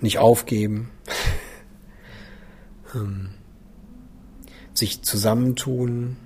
[0.00, 0.90] nicht aufgeben,
[2.94, 3.30] ähm,
[4.74, 6.16] sich zusammentun,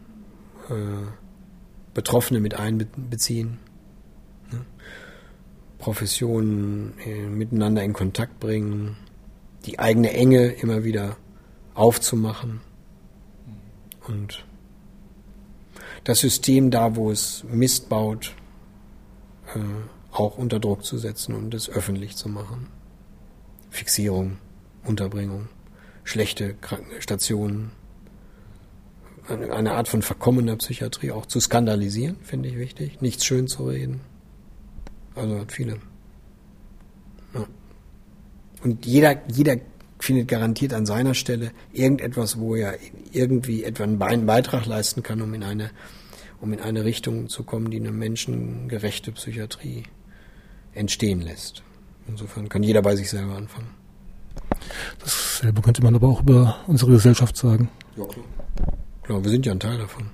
[0.68, 1.06] äh,
[1.94, 3.58] Betroffene mit einbeziehen,
[4.50, 4.64] ne?
[5.78, 8.96] Professionen äh, miteinander in Kontakt bringen,
[9.66, 11.16] die eigene Enge immer wieder
[11.74, 12.60] aufzumachen
[14.06, 14.44] und
[16.04, 18.34] das System da, wo es Mist baut,
[19.54, 19.60] äh,
[20.10, 22.68] auch unter Druck zu setzen und es öffentlich zu machen.
[23.70, 24.38] Fixierung,
[24.84, 25.48] Unterbringung,
[26.04, 27.70] schlechte Krankenstationen,
[29.28, 33.00] eine Art von verkommener Psychiatrie auch zu skandalisieren, finde ich wichtig.
[33.00, 34.00] Nichts schön zu reden.
[35.14, 35.78] Also hat viele.
[37.34, 37.46] Ja.
[38.64, 39.56] Und jeder, jeder
[40.02, 42.78] findet garantiert an seiner Stelle irgendetwas, wo er
[43.12, 45.70] irgendwie etwa einen Beitrag leisten kann, um in eine,
[46.40, 49.84] um in eine Richtung zu kommen, die eine menschengerechte Psychiatrie
[50.74, 51.62] entstehen lässt.
[52.08, 53.70] Insofern kann jeder bei sich selber anfangen.
[54.98, 57.68] Dasselbe könnte man aber auch über unsere Gesellschaft sagen.
[57.96, 58.24] Ja, klar.
[59.02, 60.10] Klar, wir sind ja ein Teil davon.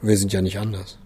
[0.00, 0.98] Wir sind ja nicht anders.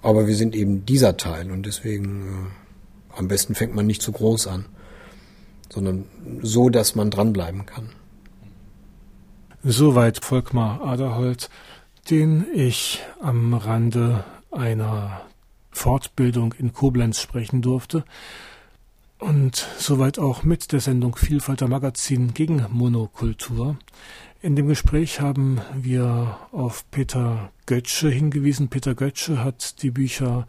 [0.00, 4.12] Aber wir sind eben dieser Teil und deswegen äh, am besten fängt man nicht zu
[4.12, 4.66] groß an,
[5.72, 6.04] sondern
[6.42, 7.88] so, dass man dranbleiben kann.
[9.64, 11.48] Soweit Volkmar Aderholt,
[12.10, 15.22] den ich am Rande einer
[15.70, 18.04] Fortbildung in Koblenz sprechen durfte.
[19.18, 23.76] Und soweit auch mit der Sendung Vielfalter Magazin gegen Monokultur.
[24.42, 28.68] In dem Gespräch haben wir auf Peter Götzsche hingewiesen.
[28.68, 30.46] Peter Götzsche hat die Bücher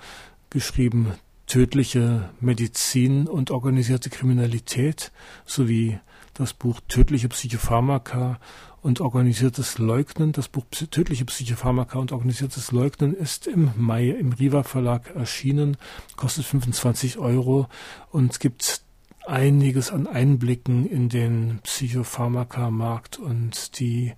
[0.50, 1.14] geschrieben
[1.48, 5.12] Tödliche Medizin und organisierte Kriminalität
[5.46, 6.00] sowie
[6.34, 8.40] das Buch Tödliche Psychopharmaka
[8.82, 10.32] und organisiertes Leugnen.
[10.32, 15.78] Das Buch Tödliche Psychopharmaka und organisiertes Leugnen ist im Mai im Riva Verlag erschienen,
[16.16, 17.68] kostet 25 Euro
[18.12, 18.82] und gibt
[19.26, 24.14] einiges an Einblicken in den Psychopharmaka-Markt und die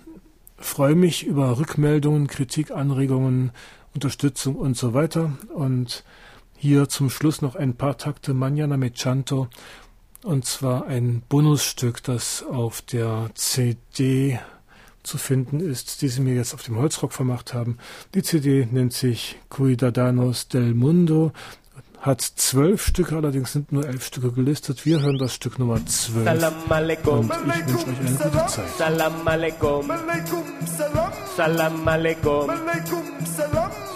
[0.58, 3.52] freue mich über Rückmeldungen, Kritik, Anregungen,
[3.94, 5.32] Unterstützung und so weiter.
[5.54, 6.04] Und
[6.56, 9.48] hier zum Schluss noch ein paar Takte Manjana Mechanto,
[10.22, 14.40] und zwar ein Bonusstück, das auf der CD
[15.04, 17.78] zu finden ist, die sie mir jetzt auf dem Holzrock vermacht haben.
[18.14, 21.32] Die CD nennt sich Cuidadanos del Mundo,
[22.00, 24.86] hat zwölf Stücke, allerdings sind nur elf Stücke gelistet.
[24.86, 26.24] Wir hören das Stück Nummer zwölf.
[26.24, 27.18] Salam alaikum.
[27.18, 28.68] Und ich wünsche euch eine gute Zeit.
[28.78, 29.92] Salam alaikum.
[31.36, 32.50] Salam alaikum.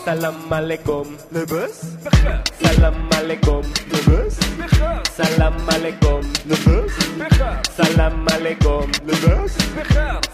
[0.05, 1.07] Salam alaikum.
[2.63, 3.63] Salam alaikum.
[5.17, 6.23] Salam alaikum.
[7.77, 8.91] Salam alaikum.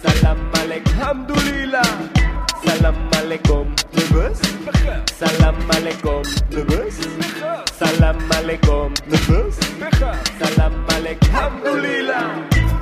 [0.03, 0.97] Salam alaikum.
[0.99, 2.16] Alhamdulillah.
[2.67, 3.67] Salam alaikum.
[5.21, 6.23] Salam alaikum.
[7.81, 8.89] Salam alaikum.
[10.41, 11.29] Salam alaikum.
[11.31, 12.76] Alhamdulillah.